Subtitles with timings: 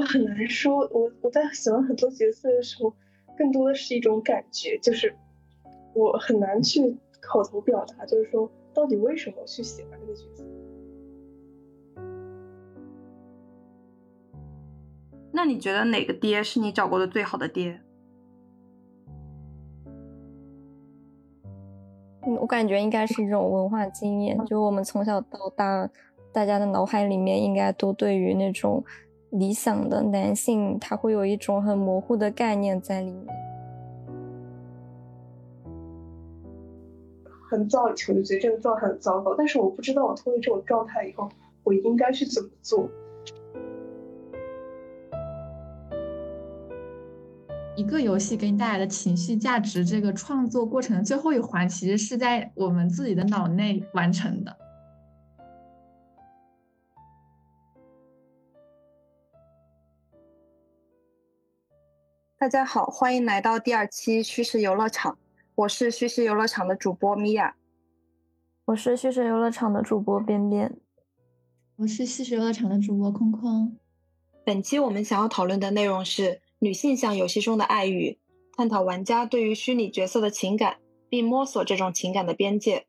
[0.00, 2.90] 我很难说，我我在喜欢很多角色的时候，
[3.36, 5.14] 更多的是一种感觉，就是
[5.94, 6.80] 我很难去
[7.20, 10.42] 口头表达，就是说到底为什么去喜欢这个角色。
[15.32, 17.82] 那你觉得哪个爹是你找过的最好的爹？
[22.26, 25.90] 嗯，我感觉应该是一种文化经验，就我们从小到大，
[26.32, 28.82] 大家的脑海里面应该都对于那种
[29.30, 33.26] 理想的男性，他会有一种很模糊的概念在里面。
[37.48, 41.28] 很早以前就觉得这个状态很糟糕，但是我不知道我脱离这种状态以后，
[41.64, 42.88] 我应该去怎么做。
[47.76, 54.56] 一个游戏给你带来的情绪价值，这个创作过程的最后一环，其实是在我们自己的脑内完成的。
[62.40, 65.18] 大家好，欢迎来到第二期虚实游乐场，
[65.56, 67.54] 我是虚实游乐场的主播米娅，
[68.64, 70.80] 我是虚实游乐场的主播边边，
[71.76, 73.76] 我是虚实游乐场的主播空空。
[74.42, 76.40] 本期我们想要讨论的内容是。
[76.60, 78.18] 女性向游戏中的爱欲，
[78.56, 80.78] 探讨玩家对于虚拟角色的情感，
[81.10, 82.86] 并摸索这种情感的边界。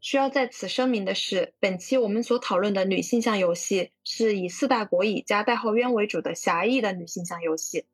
[0.00, 7.86] 需要在此声明的是，本期我们所讨论的女性向游戏是以四大国乙加代号鸢为主的狭义的女性向游戏。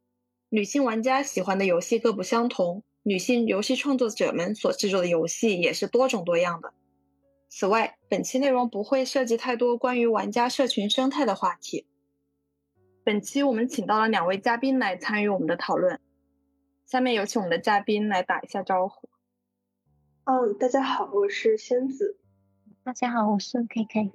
[0.54, 6.74] 女性玩家喜欢的游戏各不相同，女性游戏创作者们所制作的游戏也是多种多样的。
[7.48, 11.86] 此外，本期内容不会涉及太多关于玩家社群生态的话题。
[13.02, 15.98] 本期我们请到了两位嘉宾来参与我们的讨论，
[16.84, 19.08] 下面有请我们的嘉宾来打一下招呼。
[20.24, 22.18] 嗯，大家好，我是仙子。
[22.84, 24.12] 大家好，我是 K K。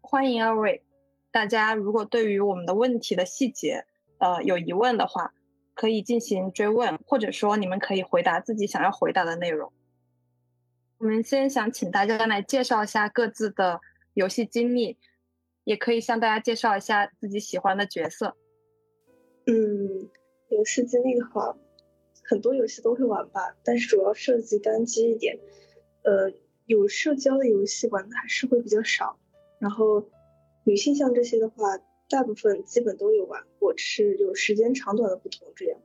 [0.00, 0.84] 欢迎二位。
[1.32, 3.86] 大家如果对于我们的问题的细节，
[4.18, 5.32] 呃，有疑问的话，
[5.74, 9.72] 可以进行追问，或者说你们可以回答自己想要回答的内容。
[10.98, 13.80] 我们先想请大家来介绍一下各自的
[14.14, 14.98] 游戏经历。
[15.66, 18.36] 也可以向大家介绍一下自己喜欢的角色。
[19.46, 20.08] 嗯，
[20.48, 21.58] 游戏经历的话，
[22.22, 25.40] 很多游戏都会玩吧，但是主要涉及单机一点。
[26.04, 26.32] 呃，
[26.66, 29.18] 有社交的游戏玩的还是会比较少。
[29.58, 30.08] 然后
[30.62, 31.76] 女性像这些的话，
[32.08, 35.80] 大部分基本都有玩过，只是有时间长短的不同这样。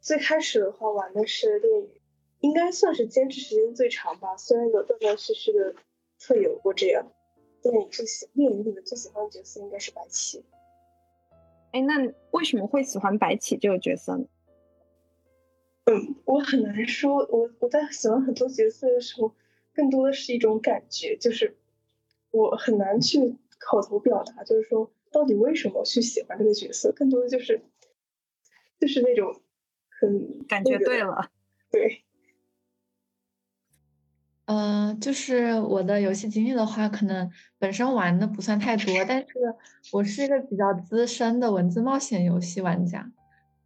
[0.00, 2.00] 最开始的话玩的是恋与，
[2.40, 5.74] 应该算是坚持时间最长吧，虽然有断断续续的
[6.18, 7.06] 测游过这样。
[7.62, 10.42] 电影，最喜猎鱼里面最喜欢的角色应该是白起。
[11.72, 14.24] 哎，那为什么会喜欢白起这个角色呢？
[15.84, 17.16] 嗯，我很难说。
[17.30, 19.34] 我我在喜欢很多角色的时候，
[19.74, 21.56] 更多的是一种感觉，就是
[22.30, 27.62] 我很难去口头表达，就是说到底为什么去喜欢这个角色，更多的就是
[28.80, 29.40] 就是那种
[30.00, 31.30] 很感觉对了，
[31.70, 32.04] 对。
[34.46, 39.28] 嗯，就是我的游戏经历的话，可能本身玩的不算太多，但是
[39.92, 43.12] 我是一个比较资深的文字冒险游戏玩家，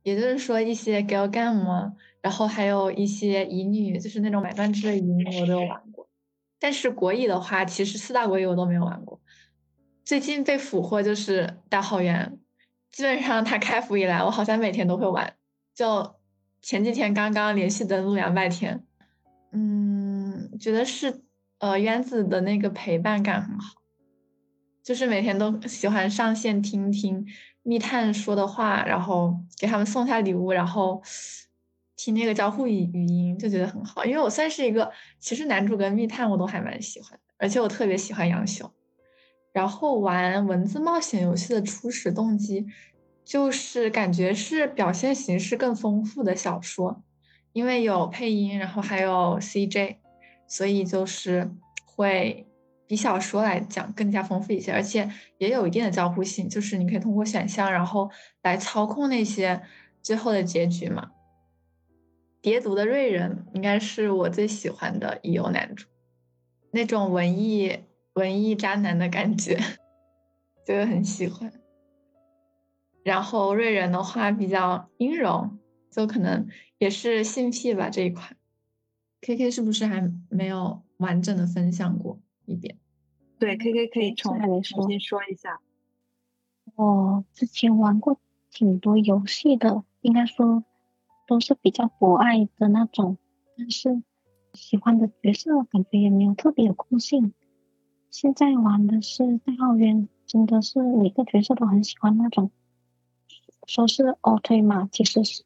[0.02, 6.06] 也就是说一些 gal game，然后还有一些乙女，就是那种买断制的乙女，我都有玩过。
[6.58, 9.18] 但是国乙的话，其实四大国乙我都没有玩过。
[10.04, 12.38] 最近被俘获就是大号园，
[12.92, 15.34] 基本上它开服以来，我好像每天都会玩。
[15.74, 16.14] 就
[16.62, 18.84] 前几天刚刚连续登录两百天，
[19.52, 20.58] 嗯。
[20.60, 21.22] 觉得是，
[21.58, 23.82] 呃，渊子的那个陪伴感很好，
[24.84, 27.26] 就是每天都喜欢上线听听
[27.62, 31.02] 密探说的话，然后给他们送下礼物，然后
[31.96, 34.04] 听那个交互语语音，就觉得很好。
[34.04, 38.70] 因为我算是一个，其实男主跟密探我都还蛮喜欢，而且我特别喜欢杨雄。
[39.54, 42.66] 然后玩文字冒险游戏的初始动机，
[43.24, 47.02] 就是感觉是表现形式更丰富的小说，
[47.54, 49.96] 因为有配音，然后还有 CJ。
[50.46, 51.50] 所以就是
[51.86, 52.46] 会
[52.86, 58.10] 比小说来讲更加丰富一些，而且也有一定的交互性，就是你可以通过选项，然后
[58.42, 59.62] 来操控那些
[60.02, 61.12] 最后的结局嘛。
[62.42, 65.86] 蝶毒的瑞人应该是我最喜欢的乙游男主，
[66.72, 67.78] 那种文艺
[68.14, 69.58] 文艺渣男的感觉，
[70.66, 71.52] 就很喜欢。
[73.02, 75.50] 然后瑞人的话比较阴柔，
[75.90, 78.36] 就可能也是性癖吧这一块。
[79.20, 82.78] K K 是不是还没有完整的分享过一遍？
[83.38, 85.60] 对，K K 可以重重新说一下。
[86.76, 88.18] 我之前玩过
[88.50, 90.64] 挺多游戏的，应该说
[91.26, 93.18] 都是比较博爱的那种，
[93.56, 94.02] 但是
[94.54, 97.34] 喜欢的角色感觉也没有特别有共性。
[98.16, 102.52] 现在玩的是代号渊，真的是每个角色都很喜欢那种，
[103.66, 105.42] 说是 O 推嘛，其实是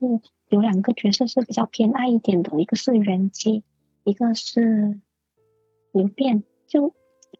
[0.50, 3.64] 有两个角色是比较偏爱一点的，一个是袁姬，
[4.04, 5.00] 一个是
[5.92, 6.92] 刘辩，就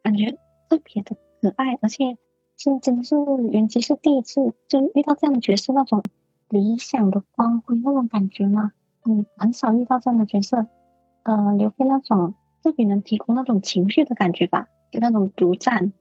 [0.02, 0.38] 感觉
[0.70, 2.16] 特别的可爱，而且
[2.56, 3.14] 是真的是
[3.50, 6.02] 袁姬是第一次就遇到这样的角色，那种
[6.48, 8.72] 理想的光辉那种感觉嘛，
[9.04, 10.66] 嗯，很少遇到这样的角色，
[11.24, 12.32] 呃，刘辩那种
[12.62, 15.93] 特别能提供那种情绪的感觉吧，那种独占。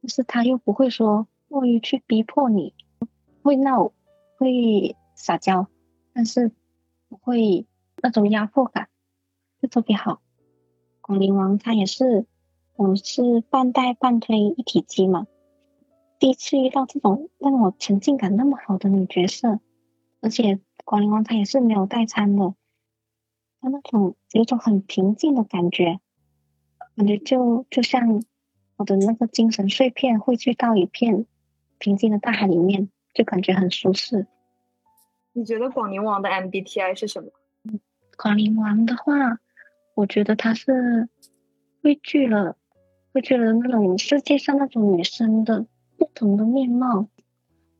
[0.00, 2.72] 但是他又不会说过于去逼迫你，
[3.42, 3.92] 会闹，
[4.36, 5.66] 会撒娇，
[6.12, 6.52] 但是
[7.08, 7.66] 不会
[8.02, 8.88] 那种压迫感，
[9.60, 10.20] 就特别好。
[11.00, 12.26] 广陵王他也是，
[12.76, 15.26] 我是半带半推一体机嘛，
[16.20, 19.58] 第一次遇到这种让我沉浸感那么好的女角色，
[20.20, 22.54] 而且广陵王他也是没有代餐的，
[23.60, 25.98] 他那种有种很平静的感觉，
[26.98, 28.22] 感觉就就像。
[28.80, 31.26] 我的那个精神碎片汇聚到一片
[31.78, 34.28] 平静的大海里面，就感觉很舒适。
[35.32, 37.32] 你觉得广陵王的 MBTI 是什么？
[38.16, 39.40] 广陵王的话，
[39.96, 41.08] 我觉得他是
[41.82, 42.56] 汇聚了
[43.12, 45.66] 汇聚了那种世界上那种女生的
[45.96, 47.08] 不同的面貌，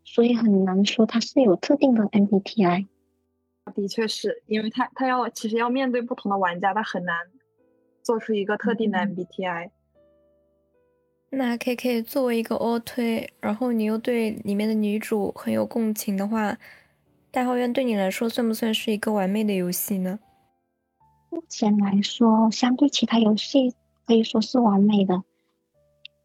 [0.03, 2.89] 所以很难说他是有特定的 MBTI。
[3.73, 7.15] 的确是因为他他要其实要面对不同的玩家，他很难
[8.09, 9.69] 做出一个特定的 MBTI。
[11.29, 16.57] 那 K K 作为一个 O 推，然后你又对里面的女主很有共情的话，
[17.31, 20.21] 代号院对你来说算不算是一个完美的游戏呢？
[21.29, 23.75] 目前来说，相对其他游戏
[24.07, 25.23] 可以说是完美的。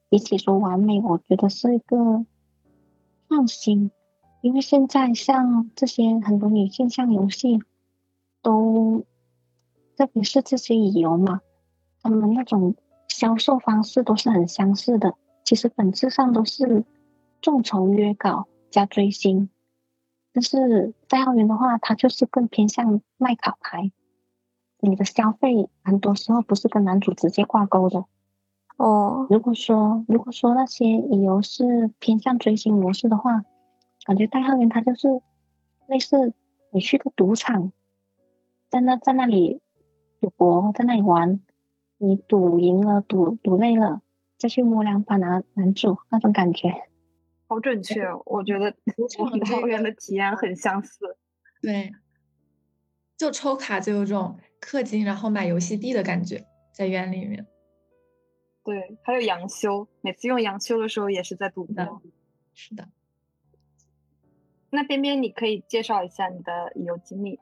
[0.08, 2.26] 比起说完美，我觉得是一个
[3.28, 3.92] 创新，
[4.40, 7.62] 因为现在像这些很多女性向游戏，
[8.42, 9.04] 都
[9.98, 11.42] 特别是这些乙游嘛，
[12.04, 12.76] 他们那种。
[13.10, 15.14] 销售方式都是很相似的，
[15.44, 16.84] 其实本质上都是
[17.42, 19.50] 众筹约稿加追星。
[20.32, 23.92] 但是在奥园的话，它就是更偏向卖卡牌，
[24.80, 28.06] 你的消费很多时候不是跟男主直接挂钩的。
[28.78, 33.44] 哦，如果说如果说那些理由是偏向追星模式的话，
[34.06, 35.22] 感觉代号园它就是
[35.88, 36.34] 类似
[36.72, 37.72] 你去个赌场，
[38.70, 39.62] 在那在那里
[40.20, 41.42] 赌博，在那里玩。
[42.06, 44.02] 你赌赢了，赌赌累了，
[44.38, 46.70] 再去摸两把拿男主那种感觉，
[47.48, 48.02] 好准确。
[48.26, 48.76] 我觉得
[49.18, 51.16] 我和桃园的体验很相似。
[51.62, 51.94] 对，
[53.16, 57.48] 就抽卡就有种氪金然后买游戏币的感觉，在园里面。
[58.66, 61.88] 对，还有杨修，每次用杨修的时候也是在赌的。
[62.54, 62.90] 是的。
[64.70, 67.40] 那边边，你可以介绍一下你的游经历。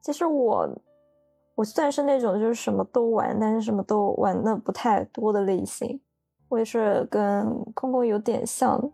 [0.00, 0.82] 其实我。
[1.56, 6.00] 我算是那种就是什么都玩，但是什么都玩的不太多的类型。
[6.48, 8.90] 我也是跟空空有点像，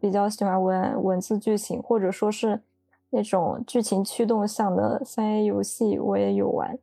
[0.00, 2.60] 比较喜欢玩文字剧情，或者说是
[3.10, 6.78] 那种剧情驱动向的三 A 游戏，我也有玩。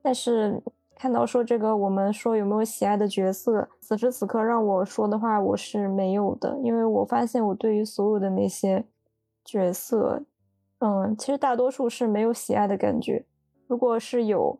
[0.00, 0.62] 但是
[0.94, 3.68] 看到说这个，我们说有没有喜爱的角色？
[3.80, 8.84] 此时此刻让我说的话，我是没有的，因为我发现我对于所有的那些
[9.44, 10.22] 角色，
[10.78, 13.24] 嗯，其实大多数是没有喜爱的感觉。
[13.72, 14.58] 如果是有，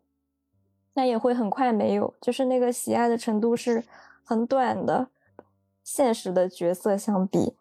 [0.95, 3.85] 那也会很快没有，就是那个喜爱的程度是
[4.25, 5.09] 很短的。
[5.85, 7.53] 现实的角色相比，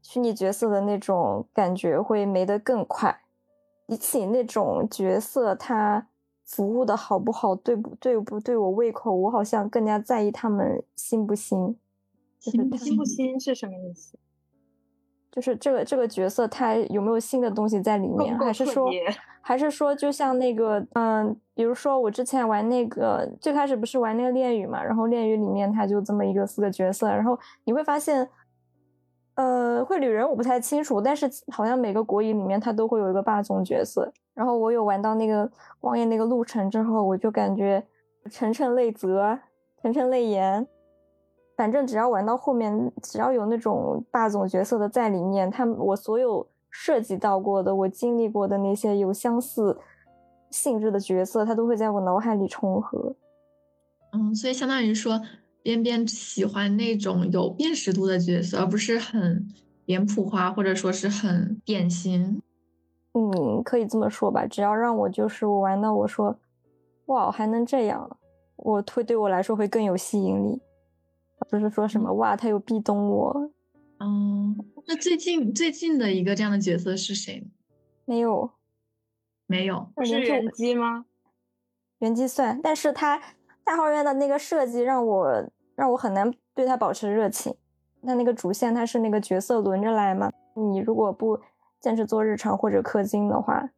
[0.00, 3.22] 虚拟角色的那种感觉会没得更快。
[3.84, 6.06] 比起那种角色，他
[6.44, 11.76] 服务的好不好，对不对不对我胃口，我好像更加在意他们新不新。
[12.38, 14.16] 新不新是什么意思？
[15.32, 18.86] 就是这个这个角色他有没有新的东西在里面，还是说，
[19.40, 28.28] 还是说就像那个，嗯，比如说我之前玩那个，最开始不是玩那个恋与嘛，然后恋与里面他就这么一个四个角色，然后你会发现，
[29.36, 37.82] 呃，会旅人我不太清楚，但是好像每个国乙里面他都会有一个霸总角色，然后我有玩到那个光夜那个路程之后，我就感觉
[38.30, 39.38] 晨晨泪泽，
[39.80, 40.68] 晨晨泪颜。
[41.56, 49.78] 反正只要玩到后面，只要有那种霸总角色的在里面，他我所有涉及到过的、我经历过的那些有相似
[50.50, 53.14] 性质的角色，他都会在我脑海里重合。
[54.12, 55.20] 嗯，所以相当于说，
[55.62, 59.46] 边边喜欢那种有辨识度的角色，而不是很
[59.84, 62.42] 脸谱化或者说是很典型。
[63.14, 64.46] 嗯，可以这么说吧。
[64.46, 66.36] 只要让我就是我玩到我说，
[67.06, 68.16] 哇，还能这样，
[68.56, 70.60] 我会对我来说会更有吸引力。
[71.52, 73.50] 不是说什么哇，他有壁咚我。
[73.98, 74.56] 嗯，
[74.86, 77.46] 那最近最近的一个这样的角色是谁？
[78.06, 78.52] 没有，
[79.46, 81.04] 没有，是原机吗？
[81.98, 83.20] 原机算，但是他
[83.64, 87.54] 大号院的那个设计让我让我很难对他保持热情。
[88.02, 91.38] 他那个主线他是那个角色轮着来嘛，你如果不
[91.80, 93.68] 坚持做日常或者氪金的话，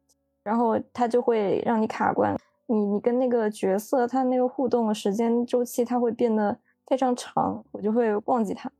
[0.43, 2.37] 然后他就会让你卡关。
[2.67, 8.71] 你你跟那个角色他那个互动的时间周期，他会变得非常长，我就会忘记它。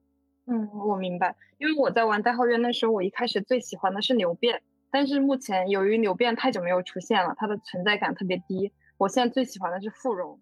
[0.46, 8.72] 嗯，我明白，因为我在玩代号月那时候，我一开始最喜欢的是牛变，但是目前由于牛变太久没有出现了，它的存在感特别低。
[8.98, 10.40] 我现在最喜欢的是芙蓉。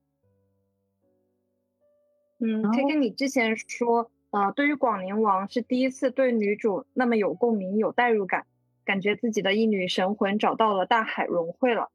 [2.40, 8.46] 嗯，K K，你之前说，呃，对于广陵王是第一次对女主那么有共鸣、有代入感，
[8.84, 11.90] 感觉自己的一女神魂找到了大海融汇了。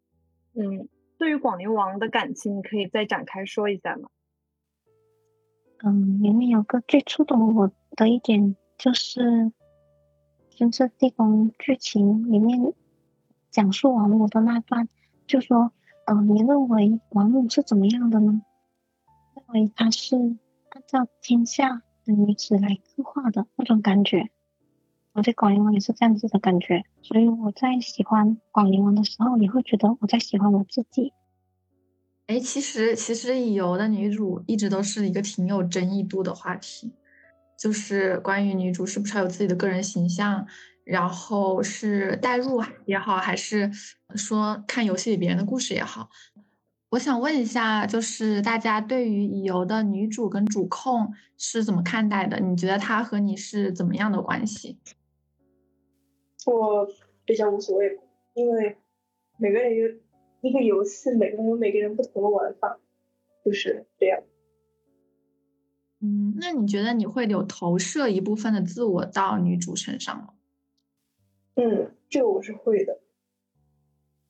[0.54, 0.88] 嗯。
[1.18, 4.08] 对于广陵王的感情，你可以再展开说一下吗？
[5.84, 9.20] 嗯，里面有个最触动我的一点，就是
[10.50, 12.74] 《金色地宫》剧情里面
[13.50, 14.88] 讲述王母的那段，
[15.26, 15.72] 就说，
[16.06, 18.42] 嗯，你认为王母是怎么样的呢？
[19.36, 20.16] 认为她是
[20.70, 24.30] 按照天下的女子来刻画的那种感觉。
[25.12, 31.12] 我对广陵王也是这样子的感觉，所以我在喜欢广陵王的时候，也会觉得我在喜欢我自己。
[32.28, 36.92] 哎，其实其实乙游的女主一直都是一个挺有争议度的话题，
[37.58, 40.46] 就是关于女主是不是有自己的个人形象，
[40.84, 43.70] 然后是代入也好，还是
[44.14, 46.10] 说看游戏里别人的故事也好。
[46.90, 52.38] 我想问一下，就是大家对于乙游的女主跟主控是怎么看待的？
[52.40, 54.76] 你觉得她和你是怎么样的关系？
[56.44, 56.86] 我
[57.24, 57.98] 比较无所谓，
[58.34, 58.76] 因为
[59.38, 59.74] 每个人
[60.40, 62.78] 一个游戏，每个人有每个人不同的玩法，
[63.44, 64.22] 就是这样。
[66.00, 70.34] 嗯，那你觉得你会有投射一部分的自我到女主身上吗？
[71.56, 73.00] 嗯，这个我是会的，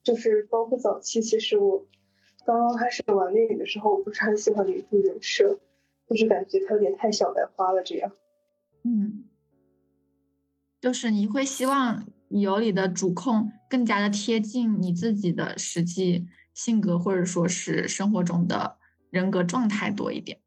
[0.02, 1.86] 就是包括早期，其实我
[2.46, 5.58] 刚刚开始玩恋与的时候，我不是很喜欢女主人设，
[6.08, 8.12] 就是感觉她有点太小白花了这样。
[8.82, 9.24] 嗯。
[10.80, 18.76] 就是你会希望游里的主控更加的贴近你自己的实际性格，或者说是生活中的
[19.10, 20.38] 人格状态多一点。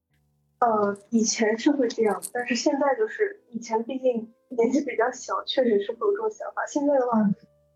[0.60, 6.62] 呃，以前是会这样，但是现在就是以前毕竟年纪比较小，确实是会有这种想法。
[6.68, 7.24] 现在的话，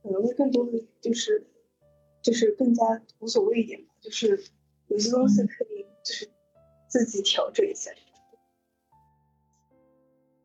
[0.04, 1.48] 可能会更多的就是
[2.22, 2.84] 就是更加
[3.20, 4.40] 无所谓一点，就是
[4.88, 6.30] 有些东西可以就是
[6.88, 7.90] 自己调整一下。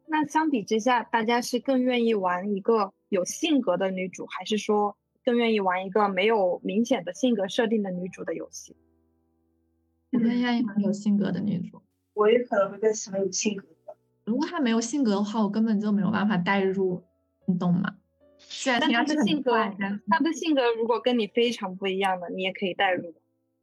[0.07, 8.75] 那相比之下，大家是更愿意玩一个有性格的女主，还是说更愿意玩一个没有明显的性格设定的女主的游戏？
[10.13, 11.83] 我更愿意玩有性格的女主。
[12.15, 13.97] 我也可能会更喜欢有性格的。
[14.25, 17.03] 如果她没有性格的话，我根本就没有办法代入，
[17.47, 17.97] 你懂吗？
[18.39, 19.53] 虽然她的性格，
[20.09, 23.13] 她的性格如果跟你非常不一样的，你也可以代入。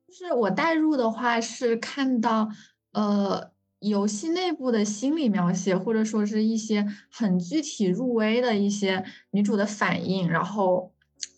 [0.08, 2.50] 就是我代入的话，是看到
[2.92, 3.56] 呃。
[3.80, 10.92] 游戏内部的心理描写，或者说是一些很具体入微的一些女主的反应，然后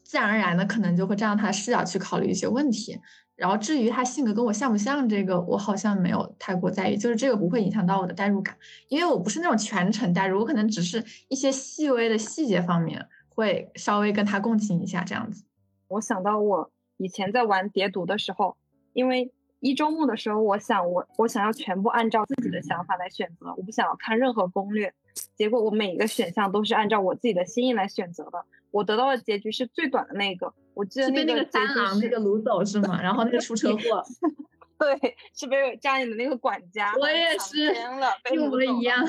[0.04, 2.98] 自然而然的可能就会站到她的视角去考虑一些问题。
[3.36, 15.44] 然后至于她性格跟我像不像，这个我好像没有太过在意，就是这个不会影响到我的代入感，因为我不是那种全程代入，我可能只是一些细微的细节方面会稍微跟她共情一下这样子。
[15.90, 18.56] 我想到我以前在玩叠毒的时候，
[18.94, 19.32] 因为。
[19.60, 24.94] 一周目的时候，我想我我想要全部按照自己的想法来选择，我不想要看任何攻略。
[25.36, 30.54] 结果我每一个选项都是按照我自己的心意来选择的，我得到的结局是最短的那个。
[30.74, 33.02] 我记得那个三郎那个掳走是吗？
[33.02, 34.04] 然后那个出车祸，
[34.80, 39.06] 对，是被家里的那个管家我也是了， 一模一样。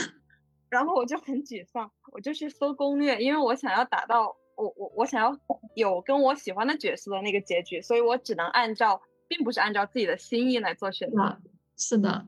[0.69, 5.39] 然后我就很沮丧，我就去搜攻略，因为我想要达到我我我想要
[5.75, 9.01] 有跟我喜欢的角色的那个结局，所以我只能按照。
[9.31, 11.39] 并不是按照自己的心意来做选择。
[11.77, 12.27] 是的，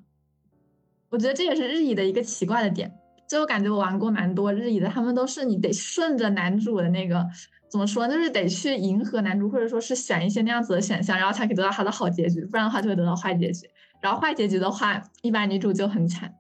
[1.11, 2.97] 我觉得这也是日乙的一个奇怪的点。
[3.29, 7.27] 就我感觉我玩过蛮多日乙的，他们都是你得顺着男主的那个
[7.69, 13.69] 怎么说，就是得去迎合男主，或者说是选一些那样子的选项，然后才可以得到他的好结局，不然的话就会得到坏结局。
[14.01, 16.37] 然后坏结局的话，一般女主就很惨。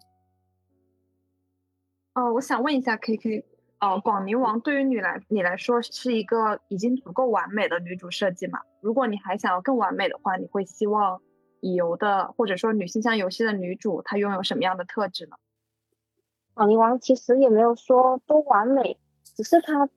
[2.15, 3.45] 哦，我想问一下 K K。
[3.83, 8.61] 呃，广陵王对于你来你来说是一个已经足够完美的女主设计嘛？
[8.81, 11.21] 如果你还想要更完美的话，你会希望
[11.59, 15.35] 乙游的或者说女性向游戏的女主她拥有什么样的特质呢？
[16.55, 19.89] 广陵王其实也没有说多完美，只是她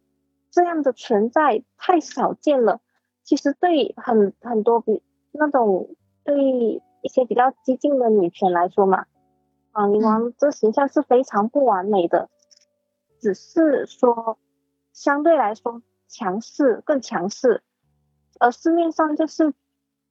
[0.50, 2.82] 这样的存在太少见了。
[3.24, 9.06] 其实对很很多比那种对一些比较激进的女权来说嘛，
[9.72, 12.30] 广陵王这形象是非常不完美的。
[13.25, 14.38] 只是说，
[14.94, 17.63] 相对来说强势更强势，
[18.39, 19.51] 而市面上就是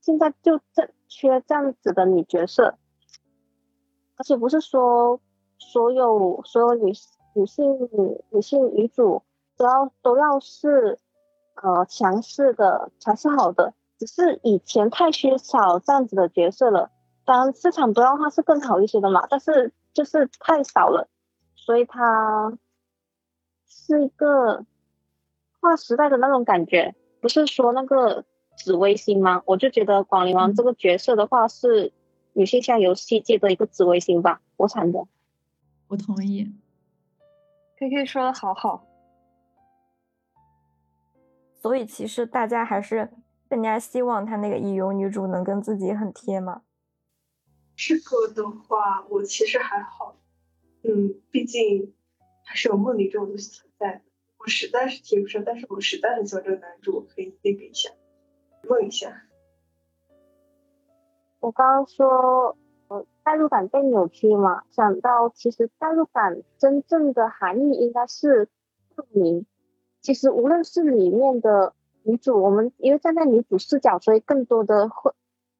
[0.00, 2.76] 现在就这缺这样子的女角色，
[4.16, 5.21] 而且不是说
[5.59, 6.92] 所有所有女
[7.35, 7.88] 女性
[8.30, 9.23] 女性女主
[9.56, 10.99] 都要都要是
[11.54, 16.90] 呃强势的才是好的，只是以前太缺少这样子的角色了。
[17.25, 21.09] 当然市场多样化是更好一些的嘛，但是就是太少了，
[21.54, 22.59] 所以它
[23.76, 24.64] 是一个
[25.61, 26.95] 划时代的那种感觉。
[27.21, 28.25] 不是说那个
[28.57, 29.43] 紫微星吗？
[29.47, 31.93] 我就觉得广陵王这个角色的话是
[32.35, 35.07] 女性向游戏界的一个紫微星吧，国产的。
[35.88, 36.52] 我同意
[37.78, 38.87] ，K K 说的好好。
[41.61, 43.11] 所以其实大家还是
[43.49, 46.62] 更加希望他那个乙游女主能跟自己很贴嘛。
[47.75, 50.16] 这个的话，我其实还好，
[50.83, 51.95] 嗯，毕竟
[52.44, 54.00] 还是有梦里这种东西存在的。
[54.38, 57.90] 我实在是提不上，但是我实在很喜欢这个男主，可以那个一下，
[58.68, 59.22] 问一下。
[61.40, 62.56] 我刚刚说，
[62.88, 68.48] 呃，代入感被扭曲嘛，想到其实代入感真正的含义应该是
[68.94, 69.46] 共鸣。
[70.00, 75.12] 其实无论是里面的女主，我们因为站在女主视角，所以更多的会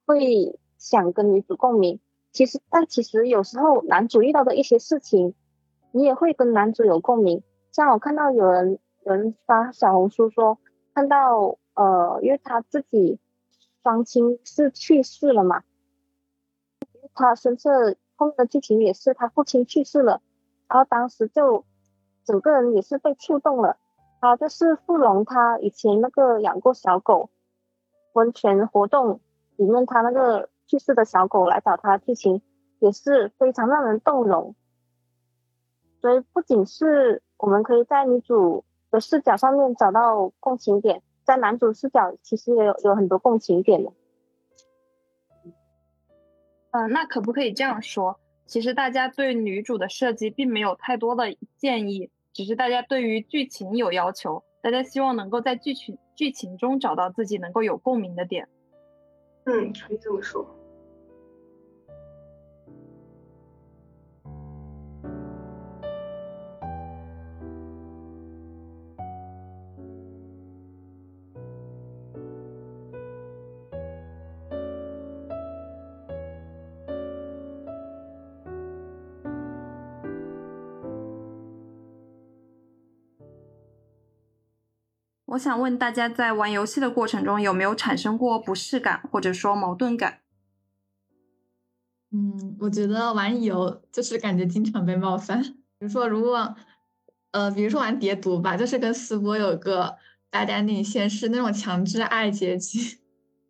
[0.05, 1.99] 会想跟女主共鸣。
[2.31, 5.33] 其实，但其实有时候男主遇到的一些事情，
[5.95, 7.41] 你也会跟男主有共鸣。
[7.71, 10.57] 像我看到有人有人发小红书说，
[10.93, 13.17] 看到呃，因为他自己
[13.81, 15.63] 双亲是去世了嘛，
[17.13, 20.21] 他深色后面的剧情也是他父亲去世了，
[20.67, 21.63] 然后当时就
[22.25, 23.77] 整个人也是被触动了。
[24.19, 27.29] 他就是富龙，他以前那个养过小狗，
[28.11, 29.21] 温泉活动
[29.55, 32.41] 里面他那个去世的小狗来找他，剧情
[32.79, 34.55] 也是非常让人动容。
[36.05, 37.23] 所以不仅是。
[37.37, 43.91] 我们可以在女主的视角上面找到共情点，在男主视角其实也有有很多共情点的。
[46.71, 48.17] 嗯，那可不可以这样说？
[48.45, 58.47] 其实大家对女主的设计并没有太多的建议，只是大家对于剧情有要求，大家希望能够在剧情剧情中找到自己能够有共鸣的点。
[59.43, 60.47] 嗯，可以这么说。
[85.35, 90.21] 我想问大家，在玩游戏的过程中有没有产生过不适感，或者说矛盾感？
[92.11, 95.41] 嗯，我觉得玩游就是感觉经常被冒犯。
[95.77, 96.55] 比如说，如果
[97.31, 99.97] 呃，比如说玩叠毒吧，就是跟思波有个
[100.29, 102.99] 大胆领先是那种强制爱结局，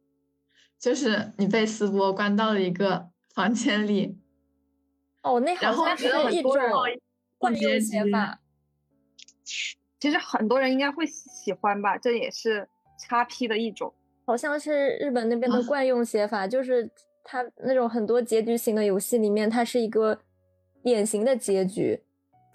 [0.79, 4.17] 就是你被思波关到了一个房间里。
[5.21, 6.51] 哦，那好像是一种
[7.37, 8.39] 惯用写法。
[10.05, 13.91] 其实很多人应该会喜欢吧，这也是叉 P 的一种。
[14.23, 16.87] 好像是日本那边的惯用写法，就是
[17.23, 20.19] 它那种很多结局型的游戏里面，它是一个
[20.83, 22.03] 典型的结局。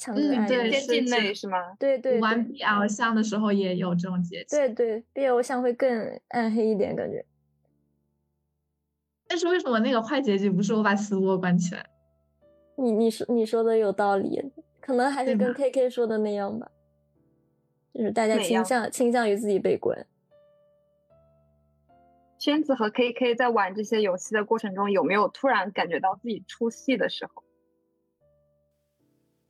[0.07, 1.75] 嗯，对，接近类是吗？
[1.77, 2.21] 对对。
[2.21, 4.47] 玩 BL 像的时候也有这种结局。
[4.51, 7.25] 对对，BL 像会更暗黑一点感觉。
[9.27, 11.85] 但是为什么那个坏结局不是我把死窝关起来？
[12.77, 14.41] 你你说你说的有道理，
[14.81, 16.71] 可能还是跟 KK 说的那样吧。
[17.93, 20.07] 就是大家倾向倾向于自己被关。
[22.39, 27.43] 圈子和 KK 在玩这些游戏的过程中，有没有突然感觉到自己出戏的时候？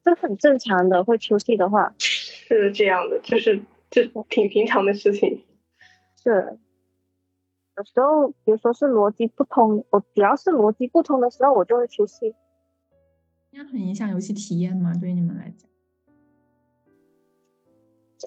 [0.03, 5.45] 这很正常的，会出戏的话是这样的，就是这挺平常的事情。
[6.21, 6.59] 是，
[7.77, 12.35] 有时候比如说是逻辑不通，我只要是逻辑不通的时候，我就会出戏。
[13.53, 14.93] 那很影响游戏体验嘛？
[15.01, 15.70] 对于你们来讲？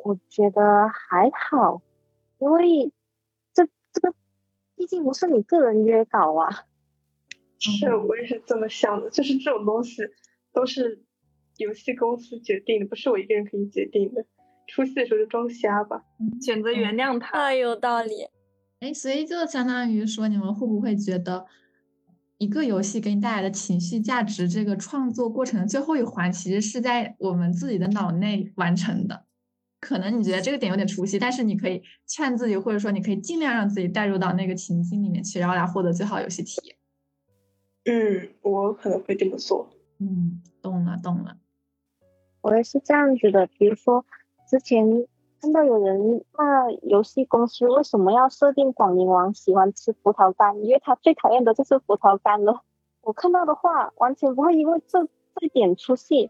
[0.04, 1.82] 我觉得还好，
[2.40, 2.92] 因为
[3.54, 4.14] 这这个
[4.76, 6.66] 毕竟不是你个人约稿啊。
[7.60, 10.02] 是，我也是这么想的，就是这种东西
[10.52, 11.04] 都是
[11.58, 14.26] 游戏公司决定的，不是我一个人可以决定的。
[14.68, 16.04] 出戏的时候就装瞎吧，
[16.42, 17.32] 选择原谅他。
[17.32, 18.28] 太有道理。
[18.80, 21.46] 哎，所以就相当于说，你们会不会觉得
[22.38, 29.26] 一个游戏给你带来的情绪价值，这个创作过程的最后一环，其实是在我们自己的脑内完成的？
[29.84, 36.78] 可能你觉得这个点有点出戏，但是你可以劝自己，或者说你可以尽量让自己带入到那个情境里面去，然后来获得最好游戏体验。
[37.84, 39.70] 嗯，我可能会这么做。
[40.00, 41.36] 嗯，懂了，懂了。
[42.40, 43.46] 我也是这样子的。
[43.60, 44.06] 比如说，
[44.50, 45.06] 之前
[45.42, 52.64] 看到有人骂游戏公司为什么要设定广陵王喜欢吃葡萄干，因为他最讨厌的就是葡萄干了。
[53.02, 56.30] 我看到的话，完全不会因为这这一点出戏。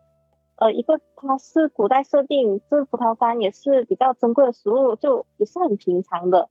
[0.56, 6.48] 呃，一个它是古代设定，这葡萄干也是比较珍贵的食物，就也是很平常的。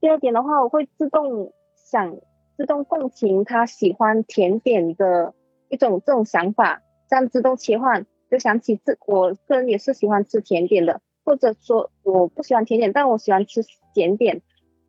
[0.00, 2.16] 第二点的话，我会自动想
[2.56, 5.34] 自动共情他喜欢甜点的
[5.68, 14.40] 一种这种想法，这样自动切换，就想起自我个人也是喜欢吃甜点的，或者说我不喜欢甜点，但我喜欢吃咸点，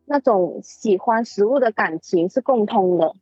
[0.06, 3.16] 那种喜欢食物的感情是共通的。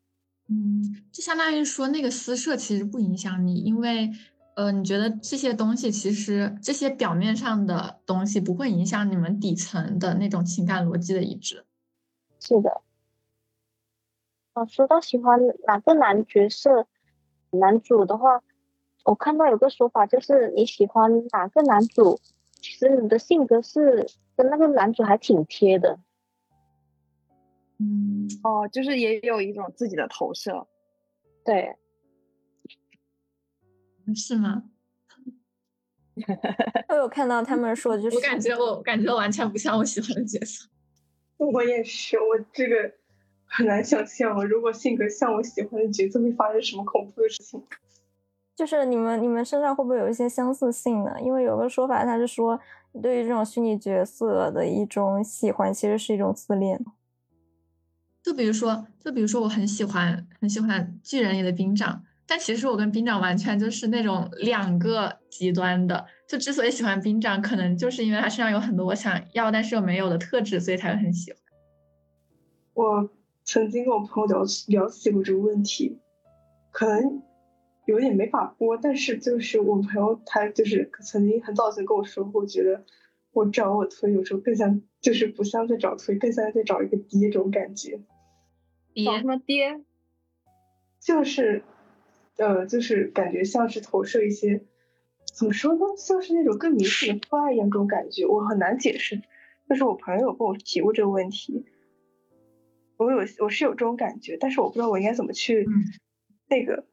[0.48, 4.10] 嗯，就相当于说那个私设其实不影响你，因为。
[4.60, 11.64] 呃，你觉得这些东西其实这些表面上的东西不会影响你们底层的那种情感逻辑的一致？
[12.38, 12.82] 是的。
[14.52, 16.86] 呃，说到喜欢哪个男角色、
[17.52, 18.42] 男主的话，
[19.06, 22.20] 我看到有个说法就是你喜欢哪个男主，
[22.60, 25.98] 其实你的性格是跟那个男主还挺贴的。
[27.78, 30.66] 嗯，哦，就是也有一种自己的投射。
[31.46, 31.76] 对。
[34.14, 34.64] 是吗？
[36.88, 40.68] 我有看到他们说，就是我感觉我感觉完全不像我喜欢的角色。
[41.38, 42.92] 我也是，我这个
[43.46, 47.62] 很难想象，我如果性格像我喜欢的角色，会发生什么恐怖的事情。
[48.54, 51.14] 就是你们你们身上会不会有一些相似性呢？
[51.22, 52.60] 因为有个说法，他是说
[53.00, 56.84] 对于这种虚拟角色的一种喜欢，其实是一种自恋。
[58.22, 62.04] 就比如说，就比如说，我很喜欢很喜欢巨人里的兵长。
[62.30, 71.40] 但其实我跟兵长完全就是那种两个极端的，就之所以喜欢兵长，可能就是因为他身上有很多我想要但是又没有的特质，所以才会很喜欢。
[72.74, 73.10] 我
[73.42, 75.98] 曾经跟我朋友聊聊起过这个问题，
[76.70, 77.20] 可能
[77.86, 82.84] 有点没法播，但是就是我朋友他就是曾经很早前跟我说过，觉得
[83.32, 88.00] 我找我推有时候更像，就是不像在找推，更像在找一个爹这种感觉。
[89.04, 89.80] 找什么爹？
[91.00, 91.64] 就是。
[92.40, 94.64] 呃，就是感觉像是投射一些，
[95.36, 95.80] 怎么说呢？
[95.98, 99.20] 像是那种更明显的 父爱一样，这种感觉我很难解释。
[99.68, 101.66] 但是我朋友有跟我提过这个问题，
[102.96, 105.66] 我有我是有这种感觉，但是我不知道我应该怎么去
[106.48, 106.86] 那个。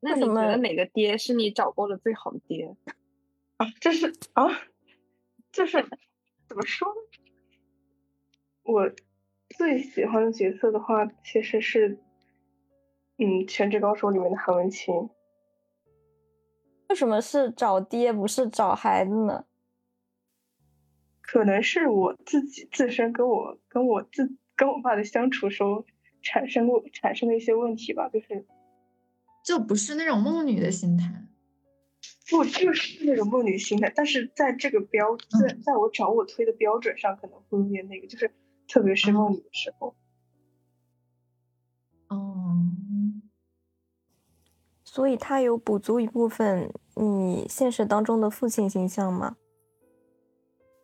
[0.00, 2.74] 那你觉得哪个爹是你找过的最好的爹？
[3.58, 4.48] 啊，这是啊，
[5.52, 5.76] 就是
[6.48, 6.94] 怎么说呢？
[8.62, 8.90] 我
[9.58, 11.98] 最喜欢的角色的话，其实是。
[13.16, 15.08] 嗯，《全职高手》里面的韩文清，
[16.88, 19.44] 为什么是找爹不是找孩子呢？
[21.22, 25.86] 可能是我自己自身跟我跟我自跟我爸的相处时候
[26.22, 28.44] 产生过产生的一些问题吧，就是
[29.44, 31.06] 就不是那种梦女的心态，
[32.28, 38.30] 不就是那种梦女心态，但是在这个标在在我找我推的标准上可能会有点那个，就是
[38.68, 39.88] 特别是梦女的时候。
[39.88, 39.94] 哦，
[44.94, 49.34] 所以他有补足一部分你现实当中的父亲形象吗？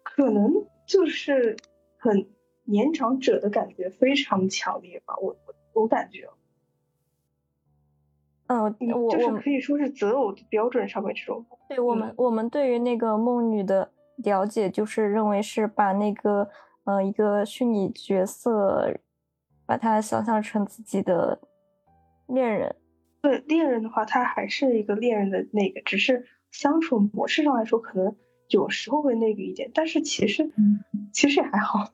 [0.02, 0.52] 可能
[0.84, 1.56] 就是
[1.96, 2.28] 很
[2.64, 6.28] 年长者的感觉非常强烈吧，我我我感觉。
[8.48, 11.46] 嗯，我就是可以说是择偶的标准上面这种。
[11.68, 16.50] 对我们，我们对于那个梦女的了解，就是认为是把那个
[16.82, 18.92] 呃一个虚拟角色。
[19.64, 21.40] 把他想象成自己的
[22.26, 22.74] 恋人，
[23.22, 28.16] 对恋人的话，他还是一个恋人的那个，只是相处模式上来说，可能
[28.48, 30.50] 有时候会那个一点，但是其实，
[31.12, 31.92] 其实也还好。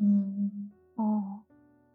[0.00, 1.44] 嗯，哦，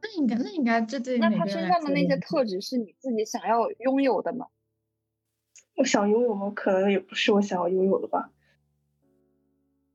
[0.01, 4.47] 那应该，那应该这对那他身上的那些特质是你自己想要拥有的吗？
[5.77, 6.51] 我想拥有吗？
[6.55, 8.31] 可能也不是我想要拥有的吧。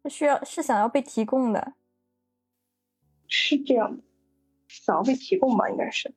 [0.05, 1.75] 是需要是想要被提供的，
[3.27, 4.03] 是这样的。
[4.69, 6.15] 想要被提供吧，应该是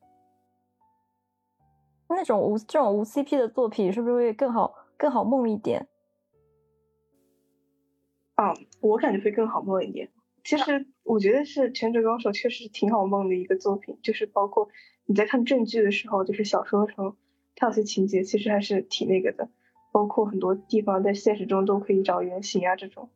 [2.14, 5.86] 那种无这种无 CP 的作品，是不是会更好更好梦一点？
[8.34, 10.10] 啊，我感觉会更好梦一点。
[10.42, 14.68] 其实我觉得是《全职高手》确实挺好梦的一个作品，就是包括
[15.06, 17.16] 你在看正剧的时候，就是小说的时候，
[17.56, 19.48] 它有些情节其实还是挺那个的，
[19.92, 23.10] 包括很多地方在现实中都可以找原型啊这种。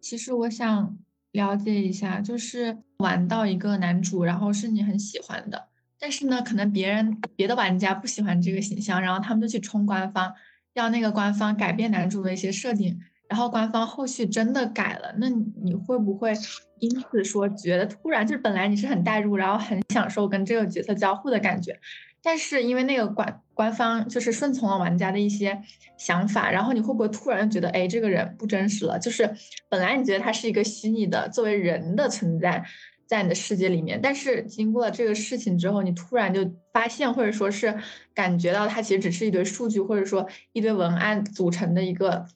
[0.00, 0.98] 其实我想。
[1.32, 5.67] 了解一下，就是玩到一个男主，然后是你很喜欢的，
[6.00, 10.32] 但是呢，可能别人别的玩家不喜欢这个形象，然后他们就去冲官方，
[10.74, 15.28] 要那个官方改变男主的一些设定，然后官方后续真的改了，那
[15.62, 16.32] 你会不会
[16.78, 21.78] 因此说觉得突然就是本来你是很代入，然后很享受跟这个角色交互的感觉？
[22.20, 25.62] 但是因为那个官官方就是顺从了玩家的一些
[25.96, 28.98] 想法，然后你会不会突然觉得，哎，这个人不真实了？
[28.98, 29.28] 就是
[29.68, 32.64] 本来你觉得他是一个虚拟的作为人的存在，
[33.08, 33.98] 在你的世界里面。
[34.00, 37.76] 但是经过了这个事情之后，你突然就发现，或者说是
[38.14, 42.26] 感觉到它其实只是一堆数据，或者说一堆文案组成的一个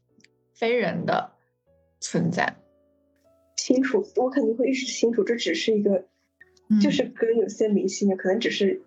[0.55, 1.31] 非人的
[2.01, 2.57] 存在。
[3.57, 6.07] 清楚，我肯定会意识清楚，这只是一个，
[6.83, 8.83] 就是跟有些明星的可能只是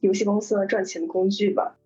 [0.00, 1.78] 游戏公司的赚钱的工具吧。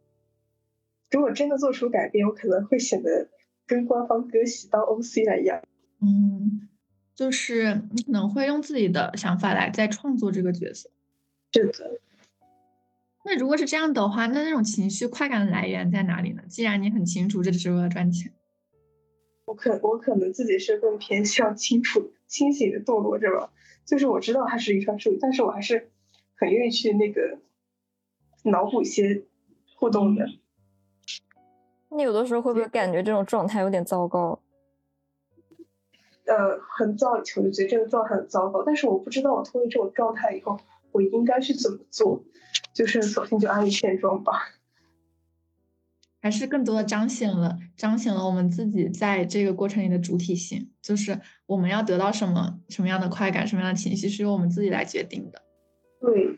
[1.10, 3.28] 如果真的做出改变，我可能会显得
[3.66, 5.62] 跟官方割席当 OC 来一样。
[6.00, 6.68] 嗯，
[7.16, 10.90] 就是你可能会用自己的想法来再创作这个角色。
[11.52, 11.98] 是的。
[13.24, 16.42] 那如果是这样的话，那那种情绪快感的来源在哪里呢？
[16.48, 18.32] 既然你很清楚这只是为了赚钱，
[19.46, 23.50] 我可我可能自己是更偏向清楚、清醒的堕落者吧。
[23.84, 25.90] 就是我知道它是一串数据，但是我还是
[26.36, 27.38] 很愿意去那个
[28.44, 29.24] 脑补一些
[29.74, 30.28] 互动的。
[31.88, 34.38] 你有的时候会不会感觉这种状态有点糟糕？
[36.26, 40.58] 呃，很早以前我就觉得这个状态很糟糕，但是我不知道我脱离这种状态以后，
[40.92, 42.22] 我应该去怎么做。
[42.72, 44.32] 就是索性就安于现状吧。
[46.20, 55.42] 还是更多的彰显了彰显了我们自己在这个过程里的主体性，就是我们要得到什么什么样的快感，什么样的情绪，是由我们自己来决定的。
[56.00, 56.36] 对，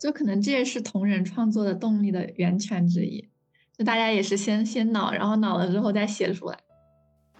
[0.00, 3.28] 就可能这也是同人创作的动力的源泉之一。
[3.76, 6.58] 就大家也是先先脑，然后脑了之后再写出来。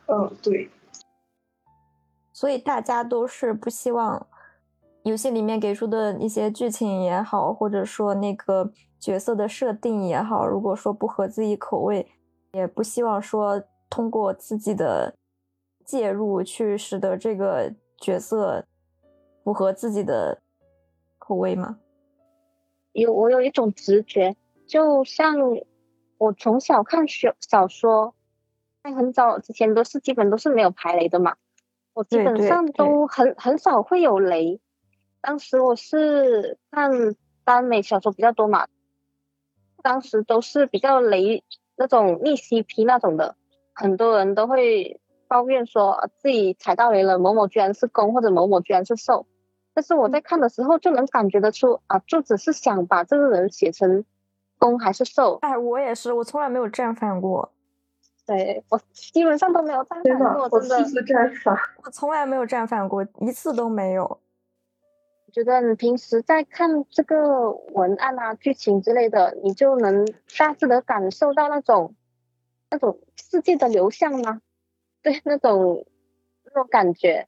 [0.06, 0.68] 嗯，对。
[2.42, 4.26] 所以大家都是不希望
[5.05, 12.05] 游戏里面给出的一些剧情也好，或者说那个角色的设定也好，如果说不合自己口味，
[12.50, 15.14] 也不希望说通过自己的
[15.85, 18.64] 介入去使得这个角色
[19.44, 20.42] 符合自己的
[21.18, 21.78] 口味吗？
[22.90, 24.35] 有，我有一种直觉，
[24.66, 25.37] 就像。
[26.18, 28.16] 我从小看小小说，
[28.83, 31.35] 在很早之前都是基本都是没有排雷的嘛，
[31.94, 34.61] 我基本上都很很少会有雷。
[35.20, 36.90] 当时我是看
[37.44, 38.66] 耽美小说比较多嘛，
[39.83, 41.44] 当时都是比较雷
[41.76, 43.37] 那种逆 CP 那种的，
[43.74, 49.26] 很多人都会抱怨说自己踩到雷了，某某居然是攻或者某某居然是受。
[49.74, 54.05] 但是我在看的时候就能感觉得出啊，作者是想把这个人写成。
[54.59, 55.38] 攻还是受？
[55.42, 57.50] 哎，我也是，我从来没有战犯过。
[58.24, 60.76] 对我基本上都没有战反过，真的。
[60.78, 64.04] 我次战犯，我从来没有战反过，一次都没有。
[64.04, 70.06] 我觉得你平时在看这个文案啊、剧情之类的，你就能
[70.38, 71.94] 大致的感受到那种
[72.70, 74.40] 那种世界的流向吗？
[75.02, 75.85] 对，那种
[76.44, 77.26] 那种感觉，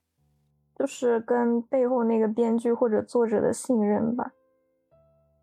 [0.76, 4.33] 就是跟背后那个编剧或者作者的信任吧。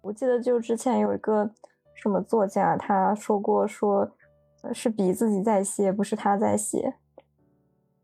[0.01, 1.51] 我记得就之前有一个。
[1.93, 4.09] 什么作家他说过说，
[4.73, 6.95] 是笔自己在写，不是他在写。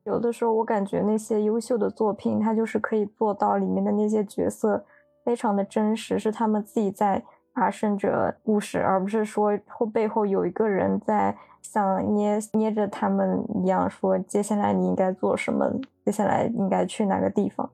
[0.04, 4.86] 有的时候我感觉那些优秀的作品，他就是可以做到里面的那些角色
[5.26, 15.70] 非常的真实，是他们自己在发生着故事，而不是说后背后有一个人在像捏捏着他们一样说，接下来你应该做什么，
[16.06, 17.70] 接下来应该去哪个地方。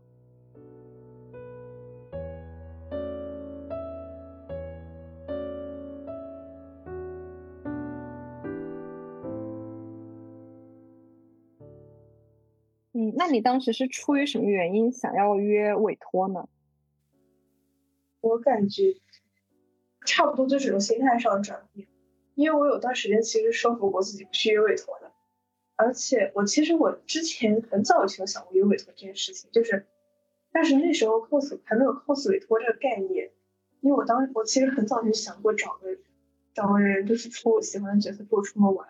[13.16, 16.48] 那你当时是出于什么原因想要约委托呢？
[18.22, 18.96] 我感觉
[20.06, 21.88] 差不多就是种心态上的转变，
[22.36, 25.12] 因为我有段时间其实说服过自己不去约委托的，
[25.76, 29.86] 而且我其实我之前很早以前想过约委托这件事情，就是，
[30.52, 33.32] 但是那时候 cos 还没有 cos 委托这个概念，
[33.82, 35.98] 因为我当我其实很早就想过找个
[36.54, 38.88] 找个人，就是出我喜欢的角色陪我出门玩，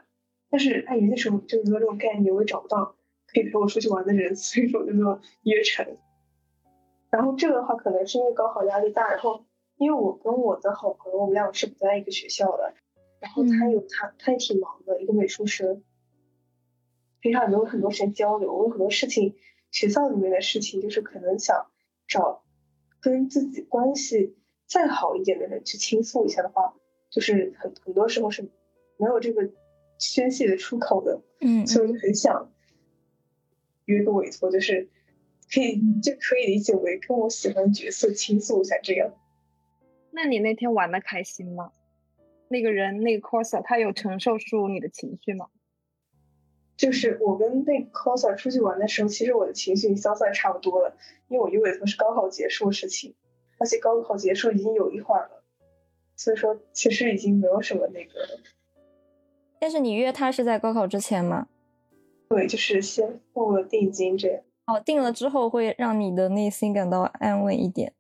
[0.50, 2.96] 但是碍于那时候就没有这种概念，我也找不到。
[3.34, 5.98] 可以陪我出去玩的人， 所以说我就这么约成。
[7.10, 9.46] 然后这个的话，可能是因为高考压力大，然后
[9.78, 12.74] 因为我跟我的好朋友，我们俩是不在一个学校的，
[13.20, 15.84] 然后他有他他也挺忙的，一个美术生，
[17.20, 18.52] 平常也没有很多时间交流。
[18.52, 19.36] 我有很多事情，
[19.70, 21.68] 学校里面的事情，就是可能想
[22.08, 22.44] 找
[23.00, 26.74] 跟自己关系再好一点的人去倾诉一下的话，
[27.12, 28.50] 就是很很多时候是
[28.98, 29.50] 没有这个
[30.00, 31.22] 宣泄的出口的。
[31.42, 32.53] 嗯，所以我就很想。
[33.86, 34.90] 约个委托就是
[35.54, 39.14] 可以就可以理解为跟我喜欢角色倾诉一下这样。
[40.12, 41.72] 那你那天玩的开心吗？
[42.50, 45.48] 那个人那个 coser 他有承受住你的情绪吗？
[46.78, 53.16] 就是我跟那个 coser 出去玩的时候，其实我的情绪已经消散差不多了，因为我约委托是高考结束的事情，
[53.58, 55.44] 而且高考结束已经有一会儿了，
[56.16, 58.40] 所以说其实已经没有什么那个。
[59.60, 61.48] 但是你约他是在高考之前吗？
[62.34, 64.42] 对，就是先付了定金这样。
[64.66, 67.94] 哦定了之后，会让你的内心感到安稳一点。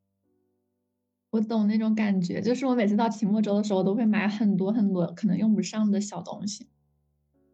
[1.30, 6.67] 我懂那种感觉，就是我每次到期末周的时候，都会买很多很多可能用不上的小东西，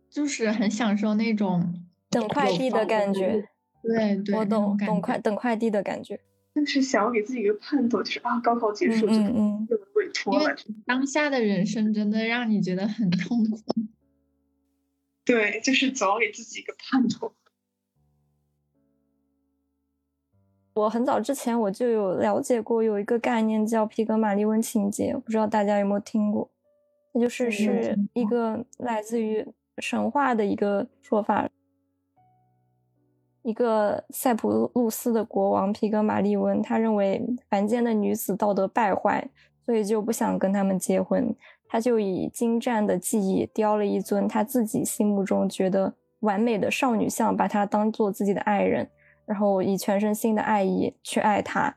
[0.10, 3.48] 就是很享受那种等快递的感觉。
[3.82, 6.20] 对对，我懂懂快等快递的感觉。
[6.54, 10.56] 就是想要给自己一个盼头，就是啊，高考结束就嗯就委托了。
[10.86, 13.58] 当下的人生真的让你觉得很痛苦。
[15.30, 17.32] 对，就是总要给自己一个盼头。
[20.74, 26.50] 我很早之前我就有了解过，有一个概念叫皮格马利温情节，不知道大家有没有听过？
[27.14, 29.46] 那就是是一个来自于
[29.78, 31.48] 神话的一个说法。
[33.44, 39.30] 一个塞浦路斯的国王皮格马利温，他认为凡间的女子道德败坏，
[39.64, 41.36] 所以就不想跟他们结婚。
[41.70, 48.90] 他就以精湛的技艺雕了一尊他自己心目中觉得完美的少女像，把她当做自己的爱人。
[49.26, 51.76] 然后以全身心的爱意去爱她。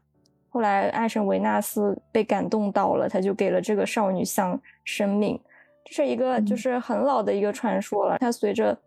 [0.49, 5.39] 后来爱神维纳斯被感动到了，他就给了这个少女像生命。
[5.85, 8.17] 这是一个就是很老的一个传说了。
[8.19, 8.79] 它随着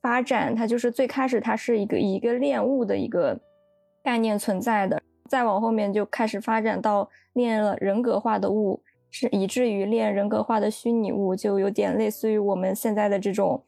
[0.00, 3.38] 发展，它就是最开始它是一个以一个恋物的一个
[4.02, 13.64] 概念存在的，再往后面就开始发展到恋了人格化的物，是以至于练人格化的虚拟物，就有点类似于我们现在的这种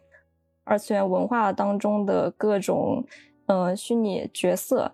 [0.65, 3.05] 二次元文化当中的各种。
[3.51, 4.93] 呃，虚拟角色，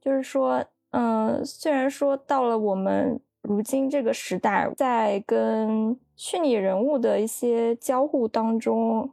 [0.00, 9.12] 就是说，嗯，虽然说到了我们如今这个时代，在跟虚拟人物的一些交互当中，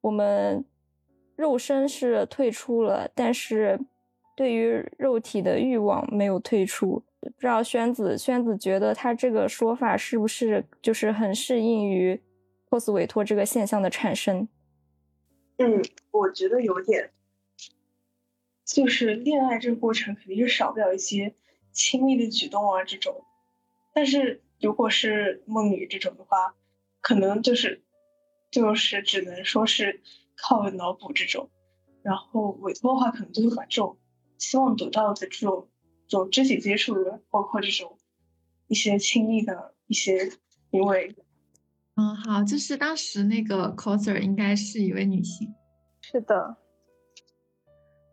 [0.00, 0.64] 我们
[1.36, 3.78] 肉身是退出了，但是
[4.34, 7.02] 对于肉体的欲望没有退出。
[7.20, 12.20] 不知道宣子，宣子觉得他这个说法是不是就是很适应于
[12.68, 14.48] cos 委托这个现象的产生？
[15.58, 17.10] 嗯，我觉得有点，
[18.64, 21.34] 就是恋爱这个过程肯定是少不了一些
[21.72, 23.24] 亲密的举动啊这种，
[23.92, 26.54] 但是如果是梦女这种的话，
[27.02, 27.82] 可能就是
[28.50, 30.02] 就是只能说是
[30.36, 31.50] 靠脑补这种，
[32.02, 33.98] 然后委托的话可能就会把这种
[34.38, 35.68] 希望得到的这种
[36.10, 37.96] 这种肢体接触的，包括这种
[38.66, 40.28] 一些亲密的一些
[40.72, 41.14] 行为。
[41.94, 45.54] 嗯，好，就是当时那个 coser 应该是一位女性，
[46.00, 46.56] 是的。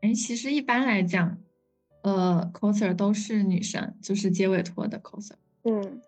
[0.01, 1.39] 哎，其实一般来讲，
[2.03, 5.33] 呃，coser 都是女生，就是接委托的 coser。
[5.63, 5.99] 嗯，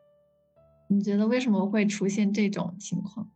[0.89, 3.31] 你觉得为什么会出现这种情况？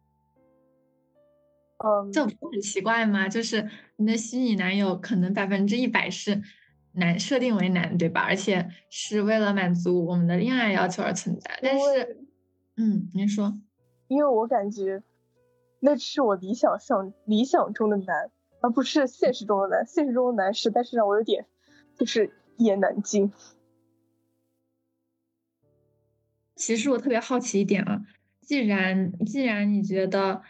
[1.78, 3.28] 嗯，这不很奇怪吗？
[3.28, 6.44] 就是你的虚拟男友可能百分之一百是
[6.94, 8.22] 男，设定为男，对吧？
[8.22, 11.60] 而且是为了满足我们的恋爱要求而存在。
[11.62, 12.26] 但是，
[12.78, 13.60] 嗯，您说。
[14.08, 15.02] 因为我感觉，
[15.80, 19.86] 那是我理想上理想中的男，而不是现实中的男。
[19.86, 21.46] 现实中的男实在是让我有点，
[21.98, 23.32] 就是一言难尽。
[26.56, 28.02] 其实我特别好奇一点啊，
[28.40, 30.44] 既然既然你觉得，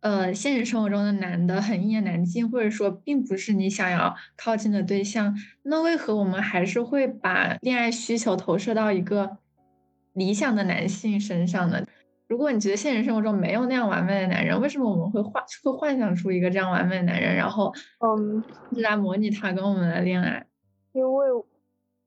[0.00, 5.34] 呃，现实生活中的男的很一言难尽，或者说并不是你想要靠近的对象，
[5.64, 9.38] 那为何我们还是会把恋爱需求投射到一个
[10.12, 11.84] 理想的男性身上呢？
[12.28, 18.44] 如果你觉得现实生活中没有那样完美的男人，为什么我们会幻会幻想出一个这样完美的男人，然后嗯，
[18.80, 20.46] 来模拟他跟我们的恋爱？
[20.92, 21.26] 因为，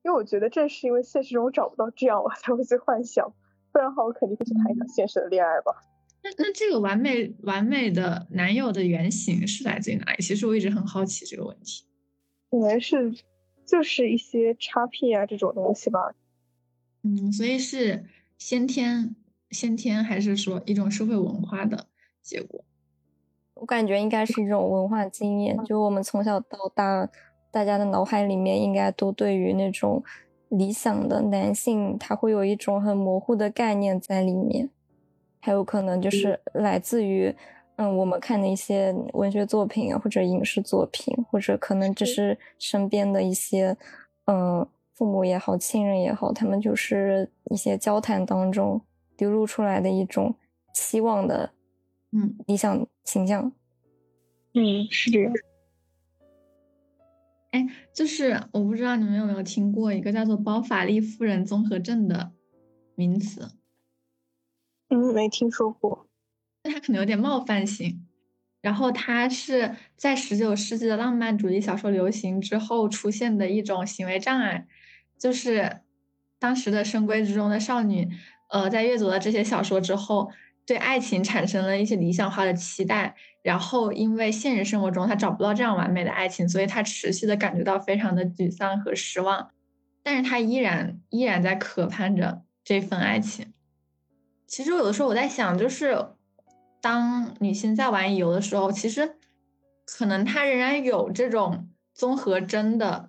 [0.02, 3.34] 因为我觉得正是因为现实中找不到这样，我才会去幻想，
[3.72, 5.74] 不然的话我肯定会去谈一场现实的恋爱吧。
[6.22, 10.22] 那那这个完美完美的男友的原型是来自于哪里？
[10.22, 11.84] 其实我一直很好奇这个问题。
[12.50, 13.14] 可能是
[13.66, 16.14] 就是一些插 P 啊这种东西吧。
[17.02, 18.04] 嗯，所以是
[18.38, 19.16] 先天。
[19.50, 21.86] 先天还是说一种社会文化的
[22.22, 22.64] 结果？
[23.52, 27.06] 我感觉应该是一种文化经验，就我们从小到大，
[27.50, 30.02] 大家的脑海里面应该都对于那种
[30.48, 34.70] 理想的男性，他会有一种很模糊的概念在里面。
[35.44, 37.34] 还有可能就是来自于，
[37.76, 43.76] 嗯，我们看的一些文学作品啊，或者影视作品，或者可能只是身边的一些，
[44.26, 48.80] 嗯，父母也好，亲人也好，他们就是一些交谈当中。
[49.18, 50.34] 流露出来的一种
[50.74, 51.50] 期望的，
[52.10, 53.52] 嗯，理想形象。
[54.54, 55.32] 嗯，是这样。
[57.52, 62.32] 哎，就是我不知道你们有没有听过一个叫做包法利夫人综合症的
[62.96, 63.48] 名词。
[64.92, 66.06] 嗯，没听说过。
[66.64, 68.06] 它可能有点冒犯性。
[68.60, 74.66] 然后它是在十九世纪的浪漫主义小说流行之后出现的一种行为障碍，
[75.18, 75.80] 就是
[76.38, 78.08] 当时的深闺之中的少女。
[78.50, 80.30] 呃，在阅读了这些小说之后，
[80.66, 89.50] 对爱情产生了一些理想化的期待，然后因为现实生活中他找不到这样完美的爱情，所以他持续的感觉到非常的沮丧和失望，
[90.02, 93.52] 但是他依然依然在渴盼着这份爱情。
[94.52, 96.08] 其实有的时候我在想，就是
[96.82, 99.16] 当女性在玩游的时候，其实
[99.86, 103.08] 可能她仍然有这种综合征的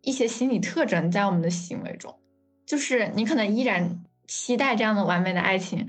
[0.00, 2.18] 一些心理特征在我们的行为中，
[2.64, 5.88] 就是你可能依然期待这样的完美的爱情。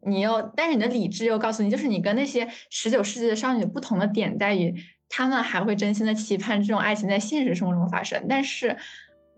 [0.00, 4.74] 你又，但是你的理智又告诉你，就是你跟那些十九世纪的少女不同的点在于，
[5.10, 8.24] 她们还会真心的期盼这种爱情在现实生活中发生。
[8.26, 8.78] 但是，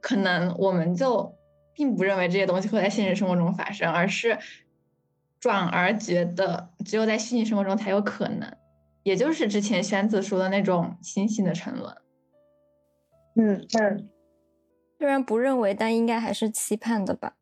[0.01, 1.36] 可能我们就
[1.77, 4.39] 并不认为这些东西会在现实生活中发生，而是
[5.39, 8.51] 转而觉得只有在虚拟生活中才有可能。
[9.03, 11.95] 也就是之前宣子说的那种星星的沉沦。
[13.37, 14.09] 嗯嗯，
[14.99, 17.35] 虽然不认为，但应该还是期盼的吧。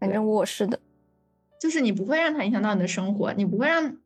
[0.00, 0.80] 反正我是的。
[1.60, 3.98] 就是你不会让它影响到你的生活，你不会让，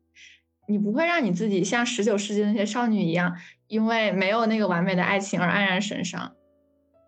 [0.67, 3.35] 你不会让你自己像十九世纪那些少女一样，
[3.67, 6.35] 因为没有那个完美的爱情而黯然神伤。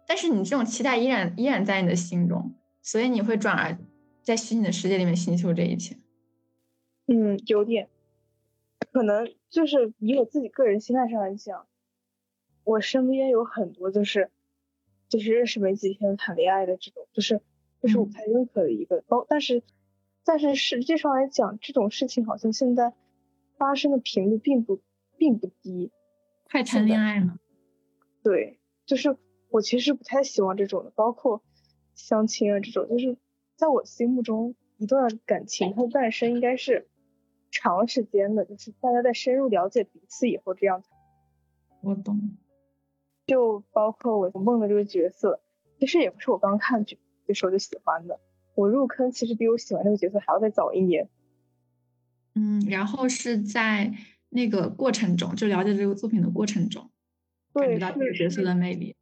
[0.07, 3.77] 但是你这种期待依然依然在你的心中，所以你会转而
[4.23, 5.97] 在虚拟的世界里面寻求这一切。
[7.07, 7.89] 嗯，有点，
[8.91, 11.67] 可能就是以我自己个人心态上来讲，
[12.63, 14.29] 我身边有很多就是
[15.09, 17.41] 就是认识没几天谈恋爱的这种，就是
[17.81, 19.63] 就是我不太认可的一个，包但是。
[20.23, 22.93] 但是实际上来讲，这种事情好像现在
[23.57, 24.79] 发生的频率并不
[25.17, 25.91] 并不低。
[26.43, 27.39] 快谈恋爱了？
[28.21, 29.17] 对，就是
[29.49, 31.41] 我其实不太喜欢这种的，包括
[32.05, 32.87] 相亲啊这种。
[32.89, 33.17] 就是
[33.55, 36.87] 在我心目中，一段感情它的诞生应该是
[37.51, 40.83] 长时间的，就是大家在深入了解彼此以后这样。
[41.81, 42.37] 我懂。
[43.27, 45.41] 就包括我梦的这个角色，
[45.79, 48.19] 其实也不是我刚看剧的时候就喜欢的。
[48.55, 51.07] 我入坑其实比我喜欢这个角色还要再早一年，
[52.35, 53.93] 嗯，然后是在
[54.29, 56.89] 那个过程中，就了解这个作品的过程中，
[57.53, 58.95] 感觉到这个角色的魅力。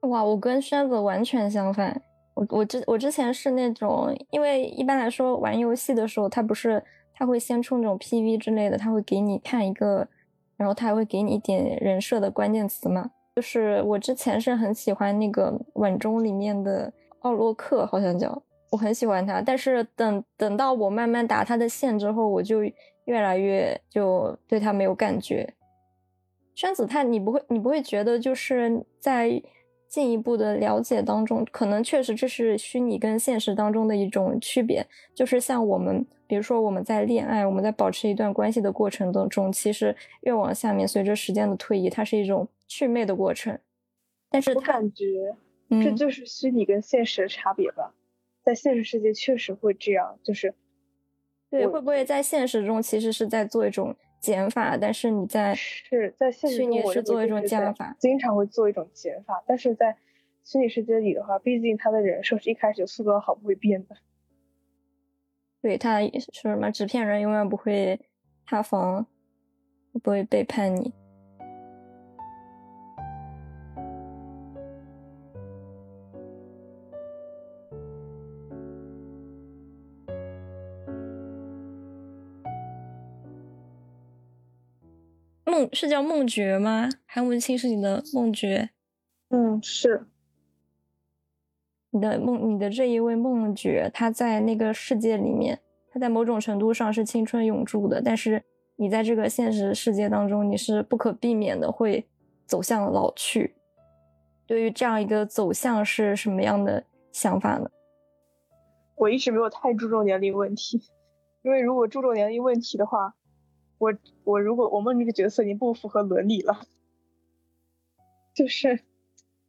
[0.00, 2.02] 哇，我跟轩子完全相反。
[2.34, 6.82] 我我之我之前是那种，因为一般来说玩游戏的时候，他不是
[7.12, 10.08] 他会先出那种 PV 之类的，他会给你看一个，
[10.56, 13.10] 然后他还会给你一点人设的关键词嘛。
[13.36, 16.92] 就是我之前是很喜欢那个晚钟里面的。
[17.20, 22.62] 奥洛克好像叫，我很喜欢他，但是等等到我慢慢打他的线之后，我就
[23.04, 25.52] 越来越就对他没有感觉。
[26.54, 29.42] 宣子他，你不会你不会觉得就是在
[29.90, 43.58] 进一步的了解当中，可能确实这是虚拟跟现实当中的一种区别，就是像我们，比如说我们在恋爱，我们在保持一段关系的过程当中，其实越往下面，随着时间的推移，它是一种祛魅的过程，
[44.30, 45.36] 但是我感觉。
[45.84, 47.94] 这就是虚拟跟现实的差别吧，
[48.42, 50.52] 在现实世界确实会这样，就是
[51.48, 59.96] 对，会不会在现实中其实是在做一种减法，但是你在是在现实里我是做一种加法，经常会做一种减法，但是在
[60.44, 63.96] 虚拟世界里的话，毕竟他的人设是一开始就塑造好，不会变的。
[65.62, 68.00] 对他说什么纸片人，永远不会
[68.46, 69.06] 塌房，
[70.02, 70.92] 不会背叛你。
[85.60, 86.88] 梦是叫梦觉吗？
[87.04, 88.70] 韩文清是你的梦觉？
[89.28, 90.06] 嗯，是。
[91.90, 98.42] 你的梦，你的这一位梦觉，他在那个世界里面，他在某种程度上是青春永驻的，但是
[98.76, 102.06] 你在这个现实世界当中，你是不可避免的会
[102.46, 103.54] 走向老去。
[104.46, 107.70] 对于这样一个走向是什么样的想法呢？
[108.96, 110.80] 我一直没有太注重年龄问题，
[111.42, 113.14] 因为如果注重年龄问题的话。
[113.80, 116.66] 我我如果我梦这个角色已经不符合伦理了，
[118.34, 118.80] 就是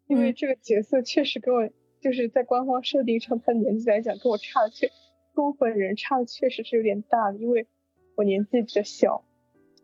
[0.07, 1.69] 因为这个角色确实跟我
[1.99, 4.89] 就是在官方设定上，他的年纪来讲跟我差的确
[5.35, 7.67] 跟我本人差的确实是有点大的，因为
[8.15, 9.25] 我年纪比较小，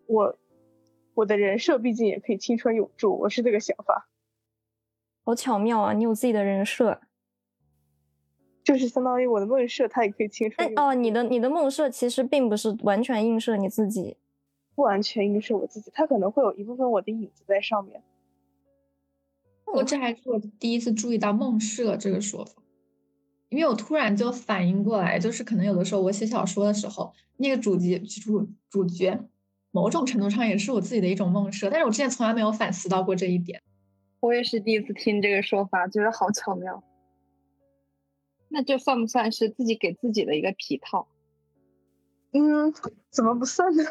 [0.06, 0.40] 我
[1.14, 4.08] 我的人设毕竟也可以青春永驻，我是这个想法。
[5.26, 5.92] 好巧妙啊！
[5.92, 7.02] 你有自己的人设，
[8.64, 10.72] 就是相当于我的梦设，它也可以青春。
[10.78, 14.16] 哦，你的你的梦设其实并不是完全映射你自己。
[14.78, 18.04] 不完全应是我自己，他可能会有一部分我的影子在上面。
[19.66, 22.62] 我这还是我第一次注意到梦设这个说法，
[23.50, 29.20] 因为我突然就反应过来，就是可能有的时候我写小说的时候，那个主角主主角
[29.72, 33.64] 某种程度上也是我自己的一种梦设，但是我之前从来没有反思到过这一点。
[34.20, 36.84] 我也是第一次听这个说法，觉得好巧妙。
[38.48, 41.08] 那这算不算是自己给自己的一个皮套？
[42.32, 42.72] 嗯，
[43.10, 43.84] 怎么不算呢？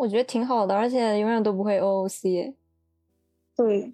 [0.00, 2.54] 我觉得挺好的，而且永远都不会 OOC。
[3.54, 3.92] 对，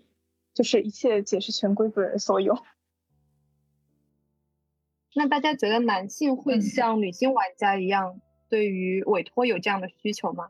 [0.55, 2.57] 就是一切解释权归本人所有。
[5.17, 10.47] 那大家觉得男性会像女性玩家一样，对于委托有这样的需求吗？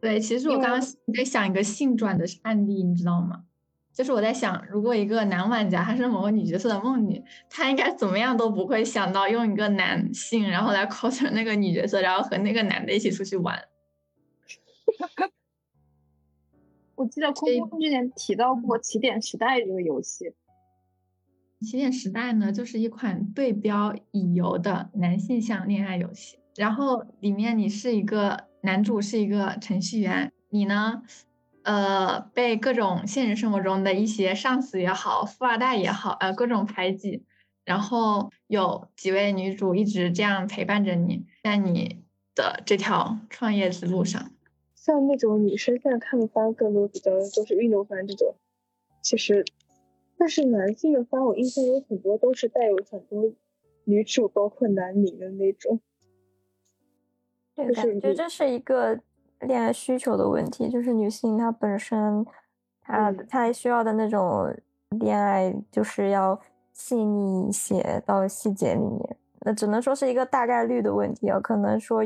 [0.00, 0.80] 对，其实我刚刚
[1.12, 3.42] 在想一个性转的案例，你知道吗？
[3.92, 13.60] 就是我在想，如果一个男玩家他是某个女角色的梦女，他应该怎么样都不会想到用一个男性，然后来 cos 那个女角色，然后和那个男的一起出去玩。
[16.94, 20.34] 我记得空空之前提到过《起点时代》这个游戏。
[21.60, 26.38] 起点时代呢，就是一款对标乙游的男性向恋爱游戏。
[26.56, 31.02] 然后里面你是一个男主，是一个程序员，你呢，
[31.62, 37.24] 呃，被各种现实生活中的一些上司也好，富二代也好，呃，各种排挤。
[37.64, 42.02] 然后有几位女主一直这样陪伴着你，在你
[42.34, 44.32] 的这条创业之路上。
[44.84, 48.34] 像那种女生现在看的番，更多比较都是运动番这种，
[49.00, 49.44] 其实。
[50.18, 53.32] 但是男性的番，我印象有很多都是带有很多
[53.84, 55.80] 女主，包括男女的那种。
[57.54, 58.98] 对，感觉这是一个
[59.38, 62.26] 恋爱需求的问题，就是女性她本身，
[62.80, 64.52] 她她需要的那种
[64.90, 66.40] 恋爱，就是要
[66.72, 69.16] 细腻一些，到细节里面。
[69.42, 72.02] 那只能说是一个大概率的问题啊，可能说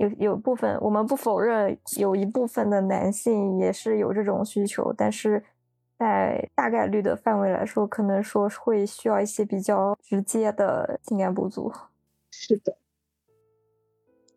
[0.00, 5.44] 有有部分，我们不否认有一部分的男性也是有这种需求，但是。
[6.00, 11.70] 在大概率的范围来说，可能说会需要一些比较直接的情感补足。
[12.30, 12.78] 是的，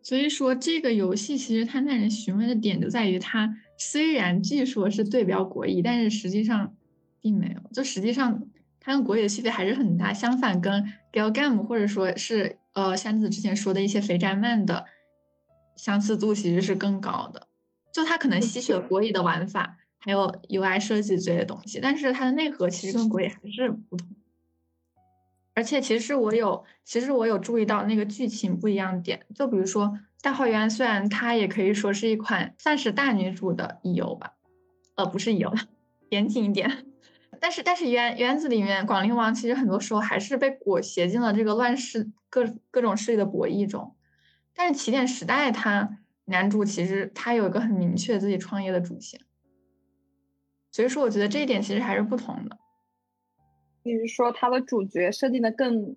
[0.01, 6.76] 所以说这个游戏其实它耐人寻味的点就在于，它虽然据说是对标国乙，但是实际上
[7.22, 7.70] 并没有。
[7.72, 8.43] 就实际上
[8.82, 10.11] 它跟国乙的区别还是很大。
[10.11, 10.84] 相反，跟
[11.14, 14.84] Galgame 或者说是呃箱子之前说的一些肥宅漫的
[15.76, 17.48] 相似度其实是更高的。
[17.92, 19.78] 就它可能吸取了国乙的玩法。
[20.06, 24.06] 还有 UI 设计这些东西，但是它的内核其实跟鬼还是不同。
[25.54, 29.26] 而且其实我有，其实我有注意到那个剧情不一样点。
[29.34, 29.86] 就比如说
[30.22, 34.34] 《大号园》，虽然它也可以说是一款算是大女主的游吧，
[34.96, 35.54] 呃，不是游，
[36.12, 36.86] 严谨一点。
[37.40, 43.96] 但是但是园园子里面，广陵王其实很多时候还是被裹挟进了这个乱世各各种势力的博弈中。
[44.56, 49.22] 但是起点时代，他男主其实他有一个很明确自己创业的主线。
[50.72, 52.58] 所以说，我觉得这一点其实还是不同的。
[53.84, 55.95] 你是说他的主角设定的更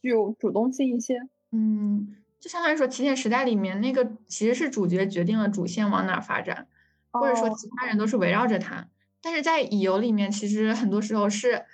[0.00, 1.16] 具有主动性一些？
[1.50, 6.68] 嗯，就相当于说《起点时代》里面那个其实是主角决定了主线往哪发展，
[7.10, 8.88] 或者说其他人都是围绕着他。
[9.20, 11.64] 但是在乙游里面，其实很多时候是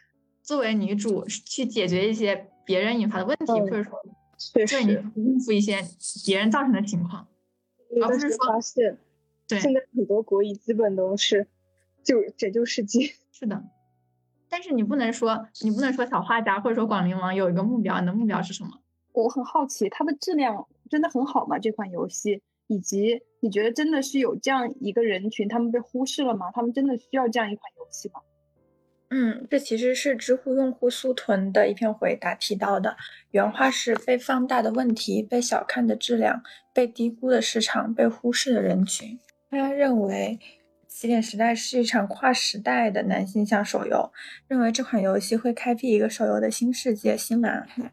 [0.43, 3.93] 作为女主去解决一些别人引发的问题，或者说
[4.55, 5.79] 对你应付一些
[6.25, 7.27] 别人造成的情况，
[8.03, 8.99] 而不是说发现，
[9.47, 11.47] 对，现在很多国乙基本都是。
[12.05, 13.63] 就拯救世界 是的，
[14.49, 18.71] 但是你不能说你不能说小画家或者说广陵王有一个目标，你的目标是什么？
[19.13, 21.59] 我很好奇，它的质量真的很好吗？
[21.59, 26.51] 这款游戏，以及你觉得真的是有这样一个人群，他们被忽视了吗？
[26.55, 28.21] 他们真的需要这样一款游戏吗？
[29.11, 32.97] 嗯，这其实是知乎用户苏屯的一篇回答提到的，
[33.31, 36.43] 原话是被放大的问题、被小看的质量、
[36.73, 39.19] 被低估的市场、被忽视的人群。
[39.51, 40.39] 他认为。
[40.91, 44.11] 起点时代是一场跨时代的男性向手游，
[44.49, 47.93] 认为这款游戏会开辟一个手游的新世界、新蓝海。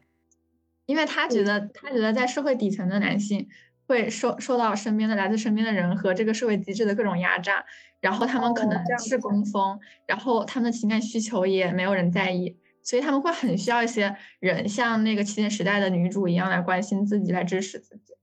[0.86, 3.46] 因为他觉得，他觉得在社会底层的男性
[3.86, 7.64] 会受受到身边的来自身边的人和这个社会机制的各种压榨，
[8.00, 18.14] 然后他们可能是工蜂，然后他们的情感需求也没有人在意，所以他们会很需要一些人像那个起点时代的女主一样来关心自己，来支持自己。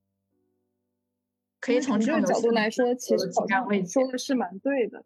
[1.59, 5.05] 可以从这个角度来说，其实好像说的是蛮对的。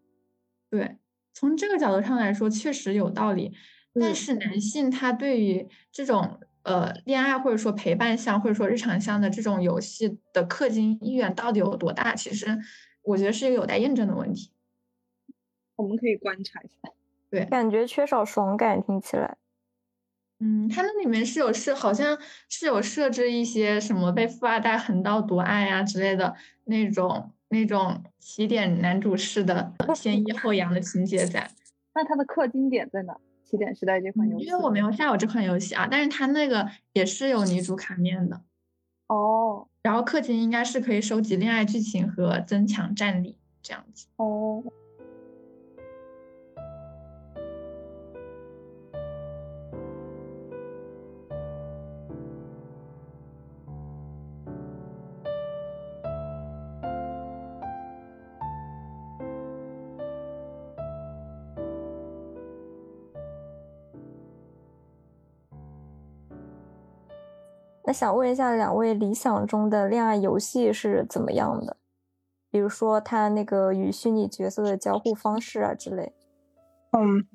[0.72, 0.98] 对，
[1.34, 3.54] 从这个角度上来说，确实有道理。
[4.00, 12.14] 但是男性他对于这种呃恋爱或者说陪伴向或者说日常向的这种游戏的氪金意愿到底有多大？
[12.14, 12.46] 其实
[13.04, 14.52] 我觉得是一个有待验证的问题。
[15.78, 16.92] 我们可以观察一下。
[17.30, 19.38] 对，感觉缺少爽感，听起来。
[20.40, 22.18] 嗯，它那里面是有设，好像
[22.50, 31.50] 是有设置一些什么被富二代横刀夺爱啊之类的那种那种起点男主式的先抑后扬的情节在。
[31.96, 33.18] 那它的氪金点在哪？
[33.50, 34.46] 起点时代这款游戏？
[34.46, 38.42] 因为我没有下过这款游戏啊，但是它那个也是有女主卡面的。
[39.08, 39.68] 哦。
[39.82, 44.08] 然后氪金应该是可以收集恋爱剧情和增强战力这样子。
[44.18, 44.62] 哦。
[67.88, 71.78] 那想问一下两位，理想中的恋爱游戏是怎么样的？
[72.50, 76.12] 比如说他那个与虚拟角色的交互方式啊之类。
[76.92, 77.26] 嗯，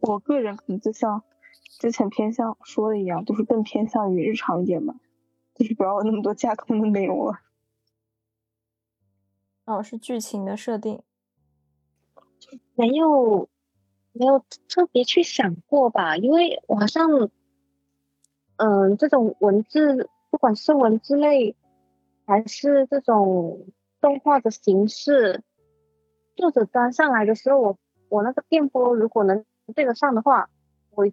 [0.00, 1.22] 我个人可能就像
[1.78, 4.94] 之前偏向说的一样，就是更偏向于日常一点吧，
[5.54, 7.40] 就是不要有那么多架空的内容了。
[9.64, 11.02] 哦，是剧情的设定。
[12.74, 13.48] 没有，
[14.12, 17.30] 没有特别去想过吧，因为我好像。
[18.56, 21.56] 嗯，这种文字，不管是文字类，
[22.24, 23.66] 还是这种
[24.00, 25.42] 动画的形式，
[26.36, 27.78] 作者端上来的时候，我
[28.08, 29.44] 我那个电波如果能
[29.74, 30.48] 对得上的话，
[30.90, 31.04] 我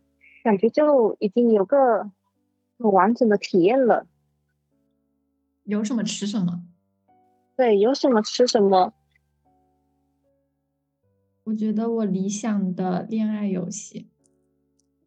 [0.43, 2.11] 感觉就已经有个
[2.77, 4.05] 很完整的体验了。
[5.63, 6.63] 有什么吃什么？
[7.55, 8.93] 对，有什么吃什么。
[11.45, 14.10] 我觉得我理想的恋爱游戏。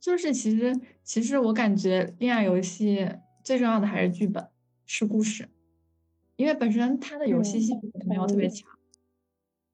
[0.04, 3.08] 就是其实其实我感觉恋爱游戏
[3.42, 4.46] 最重要的还是剧本
[4.84, 5.48] 是故事，
[6.36, 8.68] 因为本身它的游戏性没有特别强，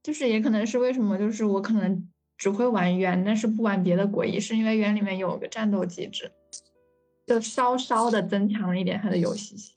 [0.05, 2.09] 就是也可能是为什么就是我可能
[2.39, 6.31] 只会玩冤，但是不玩别的诡异，是因为冤里面有个战斗机制，
[7.27, 9.75] 就稍稍的增强了一点它的游戏性。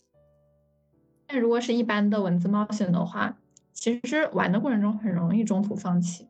[1.25, 3.39] 但如果是一般的文字冒险的话，
[3.73, 6.27] 其实玩的过程中很容易中途放弃。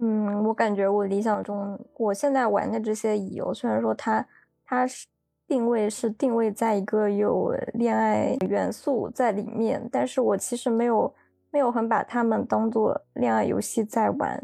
[0.00, 4.24] 嗯，我感觉我理想中，我现在玩的这些乙游，虽然说它
[4.64, 5.06] 它是
[5.46, 11.12] 定位是定位在一个有恋爱元素在里面，但是我其实没有
[11.50, 14.40] 没有很把它们当做恋爱游戏在玩。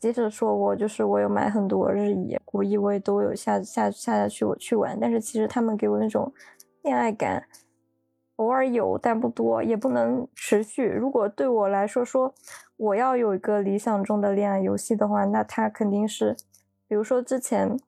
[0.00, 6.32] 即使说我就是我有买很多日乙、国乙，我也都有下下下下去我去玩，但是其实他们给我那种
[6.82, 7.44] 恋爱感。
[8.36, 10.88] 偶尔有，但不多，也不能持续。
[10.88, 12.34] 如果对我来说，说
[12.76, 16.36] 我要有一个理想中的恋爱游戏的话，那它肯定是，
[16.88, 17.78] 比如说之前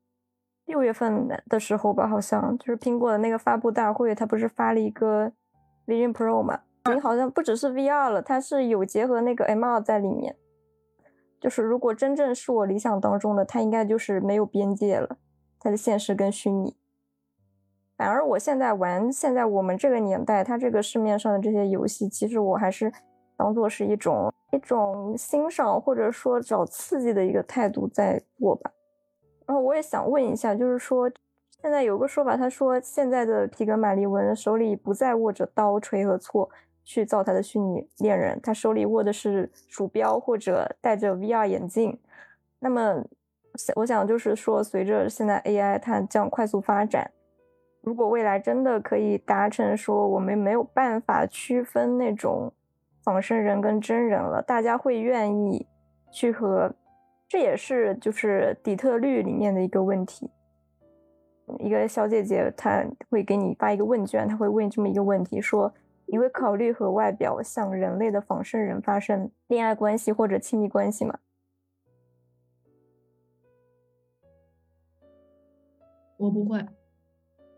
[0.65, 5.33] 六月份的时候吧，好像就是苹果的那个发布大会，它不是发了一个
[5.87, 6.61] Vision Pro 嘛？
[6.93, 10.37] 你好像不只是 VR 了，它是有结合那个 MR 在里面。
[11.41, 15.19] 就是如果真正是我理想当中的，它应该就是没有边界了，
[15.59, 16.77] 它的现实跟虚拟。
[17.97, 22.93] 反而我现在玩，现在我们这个年代，它这个市面上的这些游戏，其实我还是
[23.37, 28.73] 当做是一种一种欣赏或者说找刺激的一个态度在做吧。
[29.47, 31.11] 然后我也想问一下，就是说
[31.63, 36.49] 现在有个说法，他说现在的皮格马利文手里不再握着刀锤和锉
[36.85, 41.99] 去造他的虚拟恋人，他手里握的是鼠标或者戴着 VR 眼镜。
[42.59, 43.05] 那么
[43.75, 47.11] 我想就是说，随着现在 AI 它这样快速发展。
[47.83, 52.53] 如果未来真的可以达成说我们没有办法区分那种
[53.07, 55.65] 仿生人跟真人了，大家会愿意
[56.11, 56.75] 去和，
[57.29, 60.29] 这也是就是底特律里面的一个问题。
[61.61, 65.73] 一个小姐姐她会给你发一个问卷，她会问这么一个问题：说
[66.07, 71.17] 你会考虑和外表像人类的仿生人发生恋爱关系或者亲密关系吗？
[76.17, 76.67] 我不会。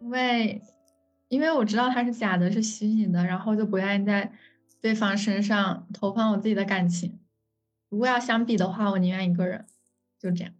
[0.00, 0.60] 因为，
[1.28, 4.30] 因为我知道他是假的，是虚拟的，然后就不愿意在
[4.80, 7.18] 对方身上投放我自己的感情。
[7.88, 9.66] 如果要相比的话，我宁愿一个人，
[10.18, 10.52] 就这样。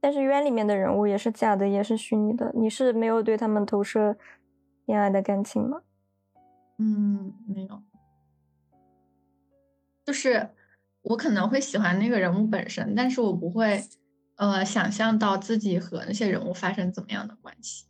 [0.00, 4.16] 但是渊里面的人物也是假的，也是虚拟的，你是没有对他们投射
[4.86, 5.82] 恋爱的感情吗？
[6.78, 7.82] 嗯，没有。
[10.04, 10.50] 就是
[11.02, 13.82] 我可能会喜欢那个人物本身，但是我不会。
[14.36, 17.87] 呃，想象到自己和那些人物发生怎么样的关系，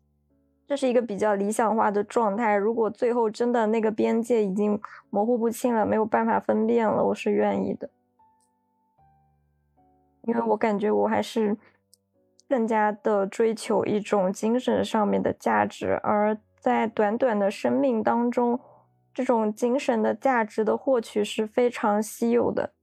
[0.68, 2.54] 这是一个比较理想化的状态。
[2.54, 7.88] 如果最后真的那个边界已经模糊不清了，没有办法分辨了，我是愿意的，
[10.24, 11.56] 因为我感觉我还是
[12.46, 18.60] 更加的追求一种精神上面的价值，而在短短的生命当中，
[19.14, 22.74] 这种精神的价值的获取是非常稀有的。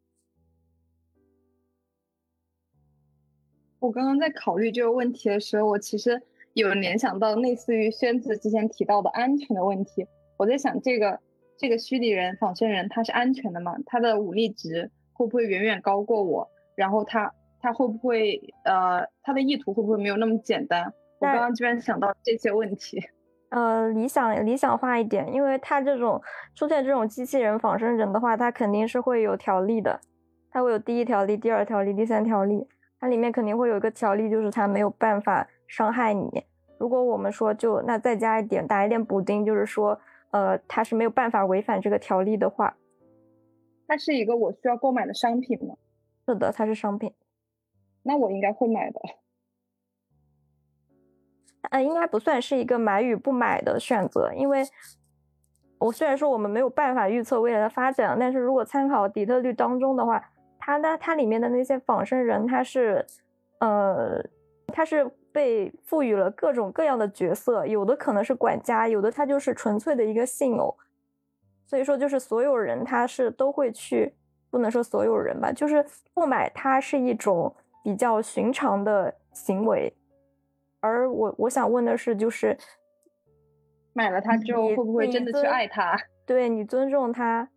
[3.77, 6.23] 我刚刚在考虑这个问题的时候，我其实
[6.55, 10.07] 有联想到类似于宣子之前提到的安全的问题。
[10.37, 11.19] 我在想，这个
[11.57, 13.75] 这个虚拟人、仿生人，他是安全的吗？
[13.85, 16.49] 他的武力值会不会远远高过我？
[16.77, 17.29] 然后他
[17.59, 20.93] 他会不会呃，他的意图会不会没有那么简单？
[21.19, 23.03] 我刚刚居然想到这些问题。
[23.51, 26.21] 呃，理想理想化一点，因为他这种
[26.55, 29.99] 出现这种机器人仿生人的话，他肯定是会有条例的，
[30.49, 32.65] 他会有第一条例、第二条例、第三条例。
[32.97, 36.43] 它里面肯定会有一个条例，就是他没有办法伤害你。
[36.77, 39.99] 如果我们说就那再加一点打一点补丁，就是说
[40.31, 42.75] 呃他是没有办法违反这个条例的话，
[43.87, 45.75] 它是一个我需要购买的商品吗？
[46.27, 47.13] 是的，它是商品。
[48.03, 48.99] 那我应该会买的。
[51.71, 54.61] 呃，应该不算是一个买与不买的选择，因为
[55.79, 63.05] 我虽然说我们没有办法预测未来的发展，但是如果参考底特律当中的话，它的它里面的那些仿生人，他是，
[63.59, 64.23] 呃，
[64.67, 70.77] 他是被赋予了各种各样的角色，有的可能是管家，有的他就是纯粹的一个信偶，
[71.65, 74.15] 所以说就是所有人他是都会去，
[74.49, 79.93] 不能说所有人吧，就是不买它是一种比较寻常的行为。
[80.79, 82.57] 而我我想问的是，就是
[83.91, 85.97] 买了它之后会不会真的去爱它？
[86.25, 87.49] 对你尊重他，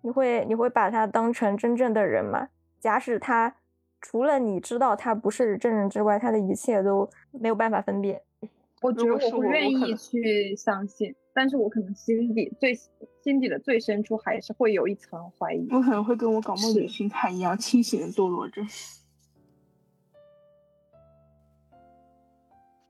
[0.00, 2.48] 你会你会把他当成真正的人吗？
[2.80, 3.54] 假使他
[4.00, 8.22] 除了你知道他不是真人之外，他的一切都没有办法分辨。
[8.82, 12.74] 我觉得我会愿意去相信，但是我可能心底最
[13.22, 15.66] 心底的最深处还是会有一层怀疑。
[15.70, 18.62] 我可能会跟我搞梦女心态一样，清醒的堕落着。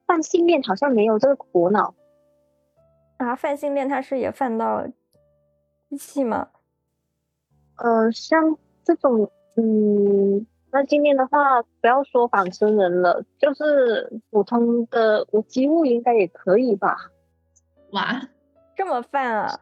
[0.07, 1.95] 泛性恋好像没有这个苦恼
[3.17, 4.87] 啊，泛性恋他是也犯到
[5.89, 6.51] 一起吗？
[7.77, 16.97] 呃，像这种，嗯，那今天的话，不要说仿生人了，就是普通的无机物应该也可以吧？
[17.93, 18.29] 哇，
[18.77, 19.61] 这么泛啊！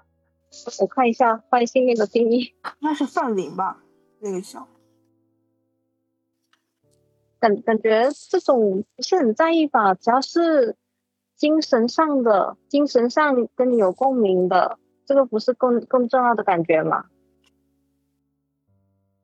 [0.80, 3.82] 我看一下泛性恋的定义， 那是泛灵吧？
[4.20, 4.66] 那个叫。
[7.38, 9.94] 感感觉这种不是很在意吧？
[9.94, 10.76] 只要是
[11.36, 17.04] 精神上的、精神上跟你有共鸣的，这个不是更更重要的感觉吗？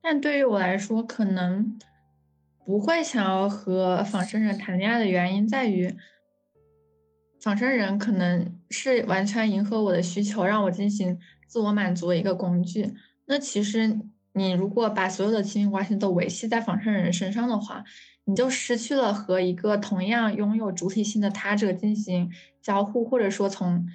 [0.01, 1.77] 但对于我来说，可能
[2.65, 5.95] 不会想要和仿生人谈恋爱的原因在于，
[7.39, 12.93] 仿生人可能是完全迎合我的需求，让我进行自我满足的一个工具。
[13.25, 13.99] 那其实
[14.33, 17.83] 你如果把所有的亲密关系都维系在仿生人身上的话，
[18.25, 22.31] 你就失去了和一个同样拥有主体性的他者进行
[22.61, 23.87] 交互，或者说从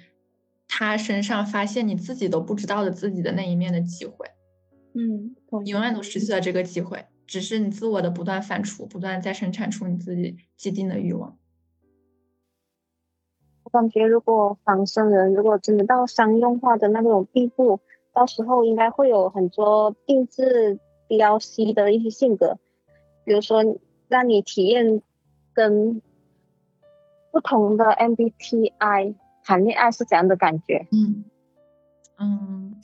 [0.67, 4.27] 他身上发现你自己都不知道的自己的那一面的机会。
[4.93, 11.37] 嗯，你永远都失去了这个机会，只是你自我的不断反刍，不断再生产出你自己既定的欲望。
[13.63, 17.79] 我感觉，如果仿生人如果真的到商用化的那种地步，
[18.13, 22.57] 到时候应该会有很多定制 DLC 的一些性格，
[23.23, 23.77] 比如说。
[24.09, 25.01] 让你体验
[25.53, 26.01] 跟
[27.29, 30.87] 不同的 MBTI 谈恋爱是怎样的感觉？
[30.93, 31.25] 嗯
[32.17, 32.81] 嗯，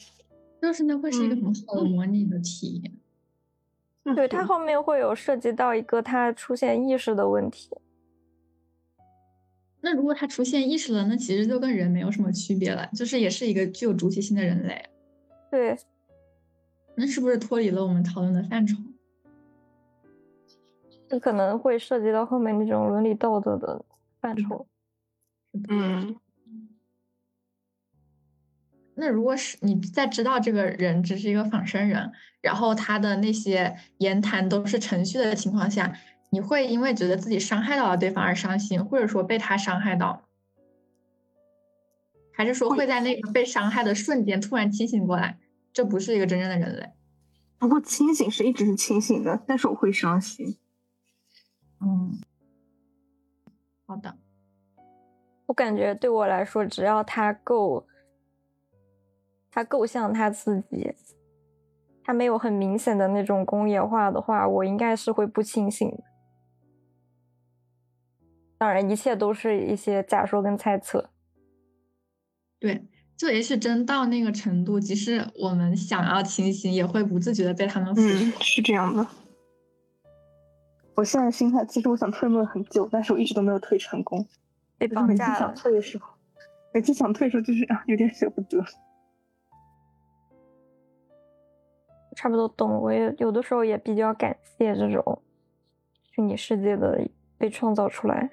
[0.64, 4.16] 就是那会是一个很好的模拟的体验。
[4.16, 7.70] 对，它后面会有涉及到一个它出现意识的问题。
[9.82, 14.86] 那如果它出现意识了，那其实就跟人没有什么区别了，就是也是一个具有主体性的人类。
[15.52, 15.78] 对，
[16.96, 18.78] 那是不是脱离了我们讨论的范畴？
[21.10, 23.84] 这可能会涉及到后面那种伦理道德的
[24.22, 24.66] 范畴。
[25.68, 26.16] 嗯，
[28.96, 35.94] 那如果是你在知道这个人只是一个仿生人，然后他的那些言谈都是程序的情况下，
[36.30, 40.24] 你会因为觉得自己伤害到了对方而伤心，或者说被他伤害到，
[42.34, 45.40] 还是说会在那个被伤害的瞬间突然清醒过来，
[45.72, 46.92] 这不是一个真正的人类？
[47.58, 50.58] 不过清醒是一直是清醒的，但是我会伤心。
[51.80, 52.20] 嗯，
[53.86, 54.18] 好的。
[55.46, 57.88] 我感觉对我来说，只要他够，
[59.54, 60.96] 他够像他自己，
[62.04, 66.04] 他没有很明显的那种工业化的话，我应该是会不清醒的。
[68.58, 71.12] 当然，一切都是一些假说跟猜测。
[72.60, 78.44] 对，就也许真到那个程度，即使我们想要清醒，也会不自觉的被他们腐蚀。
[78.44, 79.06] 是这样的。
[80.96, 84.28] 我现在心态其实我想退梦很久，但是我一直都没有退成功。
[84.80, 85.30] 被绑架了。
[85.30, 86.10] 每次想退的时候，
[86.74, 88.66] 每次想退的时候就是啊，有点舍不得。
[92.24, 95.22] 差不多懂，我也有的时候也比较感谢这种
[96.04, 97.06] 虚拟世界的
[97.38, 98.32] 被创造出来。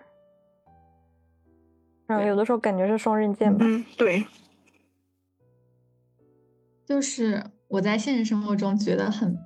[2.07, 3.66] 嗯，有的时候感觉是双刃剑吧。
[3.66, 4.24] 嗯，对。
[6.86, 9.36] 就是我在现实生活中觉得很。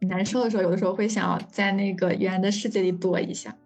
[0.00, 3.56] 难受的时候，有的时候会想要在那个原来的世界里躲一下，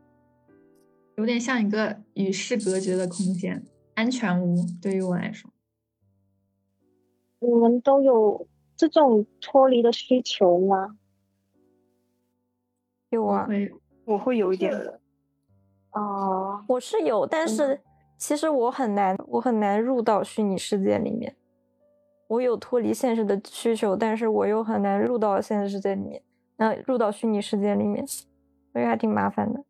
[1.16, 3.64] 有点像一个与世隔绝的空间，
[3.94, 4.64] 安全屋。
[4.80, 5.50] 对于我来说，
[7.40, 8.46] 我们都有
[8.88, 10.96] 这种脱离的需求吗？
[13.10, 13.48] 有啊，
[14.04, 15.00] 我会有一点的。
[15.92, 17.80] 哦，我是有，但是
[18.16, 21.34] 其实我很难，我很难入到虚拟世界里面。
[22.28, 26.22] 我有脱离现实的需求，但是我又很难入到现实世界里面，
[26.56, 29.64] 那入到虚拟世界里面，所以还挺麻烦的。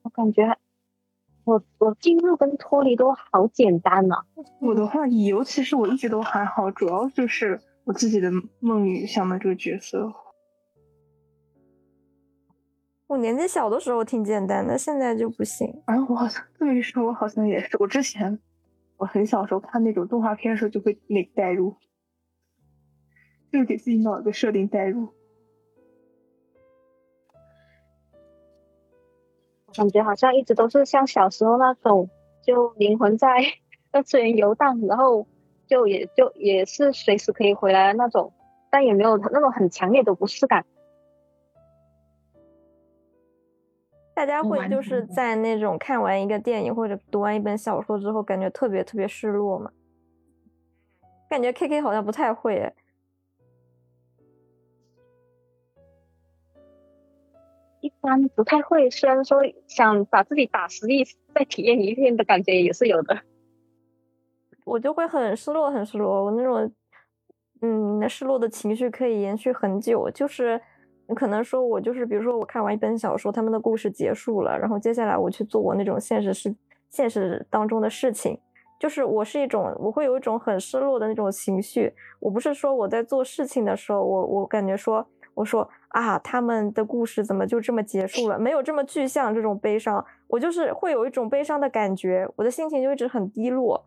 [0.00, 0.56] 我感觉
[1.44, 4.24] 我我进入跟脱离都好简单啊。
[4.60, 8.30] 我的话，尤其是我一直都还好，主要就是我自己的
[8.60, 10.12] 梦里想的这个角色。
[13.08, 15.82] 我年纪小的时候挺简单的，现在就不行。
[15.86, 17.76] 哎，我好像这么一说，我好像也是。
[17.78, 18.38] 我之前
[18.96, 21.76] 我很小时候看那种动画片的时候，就会那个代入，
[23.52, 25.08] 就是给自己脑子设定代入。
[29.74, 32.08] 感觉好像一直都是像小时候那种，
[32.46, 33.28] 就灵魂在
[33.90, 35.26] 二次元游荡，然后
[35.72, 38.30] 就也就也是随时可以回来的那种，
[38.70, 40.66] 但也没有那种很强烈的不适感。
[44.12, 49.72] 大家会就是在那种看完一个电影或者读完一本小说之后，感觉特别特别失落嘛？
[51.30, 52.74] 感觉 K K 好像不太会诶。
[57.80, 63.22] 一般不太会，虽然说想把自己打实力再体验一遍的感觉也是有的。
[64.64, 66.24] 我就会很失落，很失落。
[66.24, 66.72] 我那种，
[67.60, 70.60] 嗯，失落的情绪可以延续很久，就是。
[71.14, 76.54] 可能说，我就是比如说，我看完一本小说，他们的故事结束了，然后接下来我去做我那种现实是
[76.88, 78.38] 现实当中的事情，
[78.78, 81.92] 就是我是一种，我会有一种很失落的那种情绪。
[82.18, 88.38] 我不是说我在做事情的时候，我我感觉说，我说啊，他们的故事怎么就这么结束了？
[88.38, 93.84] 没有这么具象这种悲伤，我就是会有一种悲伤的感觉，我的心情就一直很低落。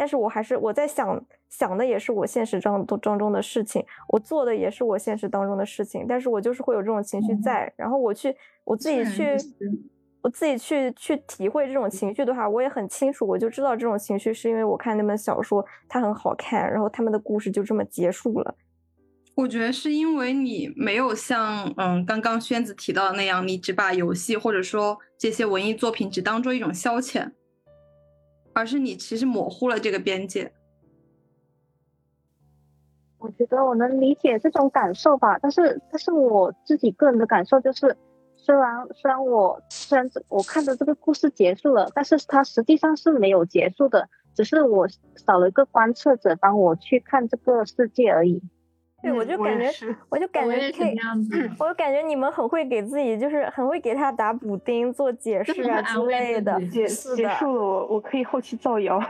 [0.00, 8.34] 但是我还是我在想想的也是我现实当当中的事情，我做的也是我现实当中的事情，但是我就是会有这种情绪在，然后我去
[8.64, 9.36] 我自己去
[10.22, 18.54] 我自己去去体会这种情绪的话，我也很清楚，我就知道这种情绪是因为我看那本小说它很好看，然后他们的故事就这么结束了。
[19.34, 27.30] 我觉得是因为你没有像嗯刚刚轩子提到的那样，你只把游戏或者说这些文艺作品只当做一种消遣。
[28.52, 30.52] 而是你其实模糊了这个边界。
[33.18, 37.96] 我觉得我能理解这种感受吧，但是，但是我自己个人的感受就是，
[38.36, 48.42] 虽然虽然我虽然我看着这个故事结束了，但是它实际上是没有结束的，只是我少了一个观测者帮我去看这个世界而已。
[49.02, 50.98] 对，我就感觉，我就感觉可以，
[51.58, 56.60] 我就感觉你们很会给自己，就是很会给他打补丁、做解释啊之 类的。
[56.66, 59.02] 结结束了，我我可以后期造谣。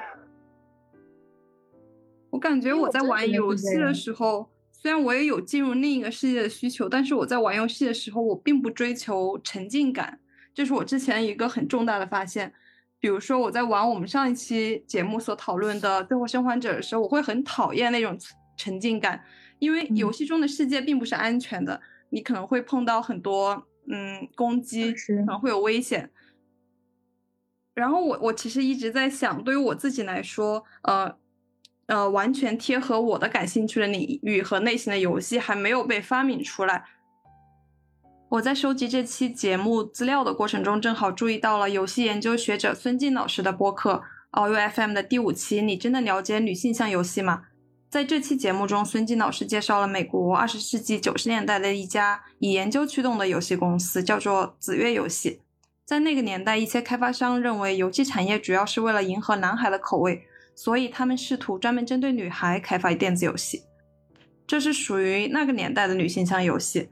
[2.31, 10.21] 我感觉我在玩游戏的时候，虽然我也有进入另一个世界的需求，但是我在玩游戏的时候，我并不追求沉浸感，
[10.55, 12.53] 这是我之前一个很重大的发现。
[13.01, 18.17] 比如说我在玩我们上一期节目所讨论的《最后生还者》的时候，我会很讨厌那种
[18.57, 19.21] 沉浸感。
[19.61, 26.11] 因为游戏中的世界并不是安全的，你可能会碰到很多嗯攻击，可能会有危险。
[27.75, 31.15] 然后我我其实一直在想，对于我自己来说，呃
[31.87, 36.85] 呃，完全贴合我的感兴趣的领域和类型的游戏还没有被发明出来。
[38.31, 44.05] 我在收集这期节目资料的过程中，正好注意到了游戏研究学者孙静老师的播客
[44.41, 45.61] 《All U FM》的第五期。
[45.61, 47.47] 你真的了解女性向游戏吗？
[47.91, 55.41] 在这期节目中，孙金老师介绍了美国二十世纪九十年代的一家以研究驱动的游戏公司，叫做紫月游戏。
[55.85, 60.23] 在那个年代，一些开发商认为游戏产业主要是为了迎合男孩的口味，
[60.55, 63.65] 所以他们试图专门针对女孩开发电子游戏。
[64.47, 66.91] 这是属于那个年代的女性向游戏。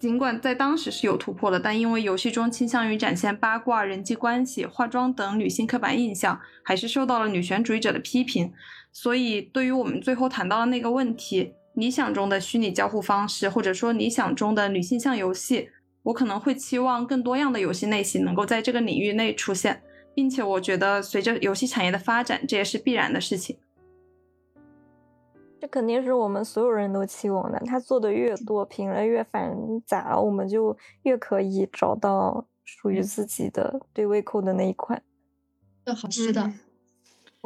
[0.00, 8.52] 尽管在当时是有突破的，但因为游戏中倾向于展现八卦、人际关系、化妆等女性刻板印象，还是受到了女权主义者的批评。
[8.96, 15.68] 所以，对于我们最后谈到的那个问题，理想中的虚拟交互方式，或者说理想中的女性向游戏，
[16.04, 19.82] 我可能会期望更多样的游戏类型能够在这个领域内出现，
[20.14, 23.58] 并且我觉得随着游戏产业的发展，这也是必然的事情。
[25.60, 27.60] 这肯定是我们所有人都期望的。
[27.66, 35.02] 他做的越多，品类越繁杂，我们就越可以找到属于自己的对胃口的那一款。
[36.08, 36.52] 是的。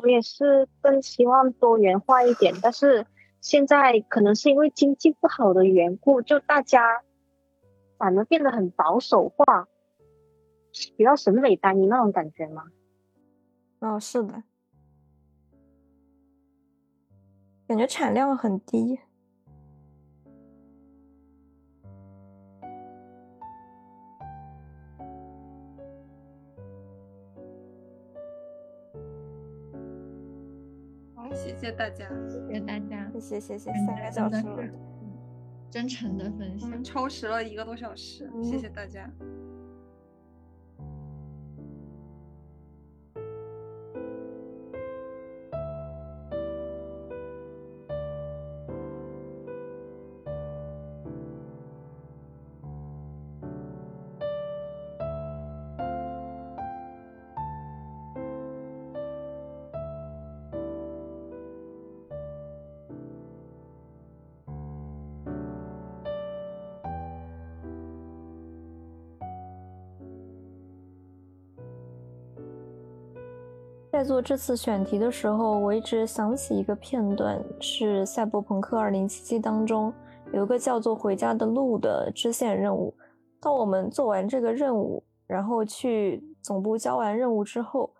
[0.01, 3.05] 我也是更希望多元化一点，但是
[3.41, 7.03] 现在可能是因为经济不好的缘故，就大家
[7.97, 9.67] 反而变得很保守化，
[10.97, 12.67] 比较审美单一那种感觉吗？
[13.81, 14.45] 哦，是的，
[17.67, 19.01] 感觉产量很低。
[31.39, 34.74] 谢谢大家，谢谢大家，谢谢谢谢，三个小时，
[35.70, 39.09] 真诚的分享，超时了一个多小时，谢谢大家。
[73.99, 79.09] 在做这次选题的时候，我一直想起一个片段，是《赛博朋克2077》
[79.41, 79.93] 当中
[80.33, 82.95] 有一个叫做“回家的路”的支线任务。
[83.41, 87.93] 当我们做完这个任务，然后去总部交完任务之后，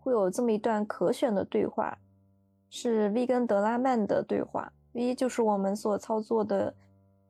[0.00, 1.96] 会有这么一段可选的对话，
[2.68, 4.70] 是 V 跟德拉曼的对话。
[4.92, 6.74] V 就是我们所操作的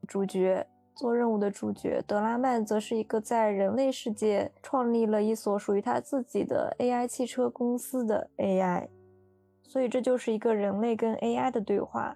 [0.08, 0.66] 主角。
[1.00, 8.86] 做任务的主角德拉曼则是一个在人类世界创立了一所属于他自己的 AI 汽车公司的 AI，
[9.62, 12.14] 所以这就是一个人类跟 AI 的对话。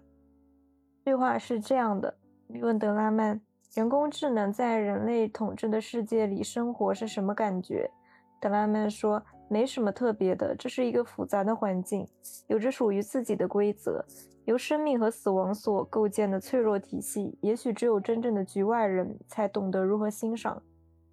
[1.03, 2.15] 对话是这样的：
[2.47, 3.41] 你问德拉曼，
[3.73, 7.91] 人工智能在人类统治的世界里生活是什么感觉？
[8.39, 12.09] 德拉曼说：“没什么特别的，这是一个复杂的环境，
[12.47, 14.05] 有着属于自己的规则。”
[14.47, 20.63] 由生命和死亡所构建的脆弱体系，也许只有真正的局外人才懂得如何欣赏。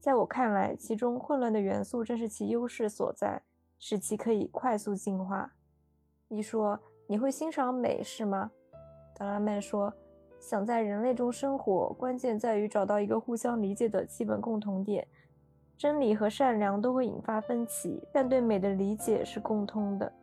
[0.01, 3.41] 在我看来，其中混乱的元素正是其优势所在，
[3.79, 5.53] 使其可以快速进化。
[6.27, 6.77] 你说
[7.07, 8.51] 你会欣赏美是吗？
[9.17, 9.93] 德拉曼说
[10.41, 15.07] ：“想在人类中生活，关键在于找到一个互相理解的基本共同点。
[15.81, 20.13] 真理和善良都会引发分歧，但对美的理解是共通的。”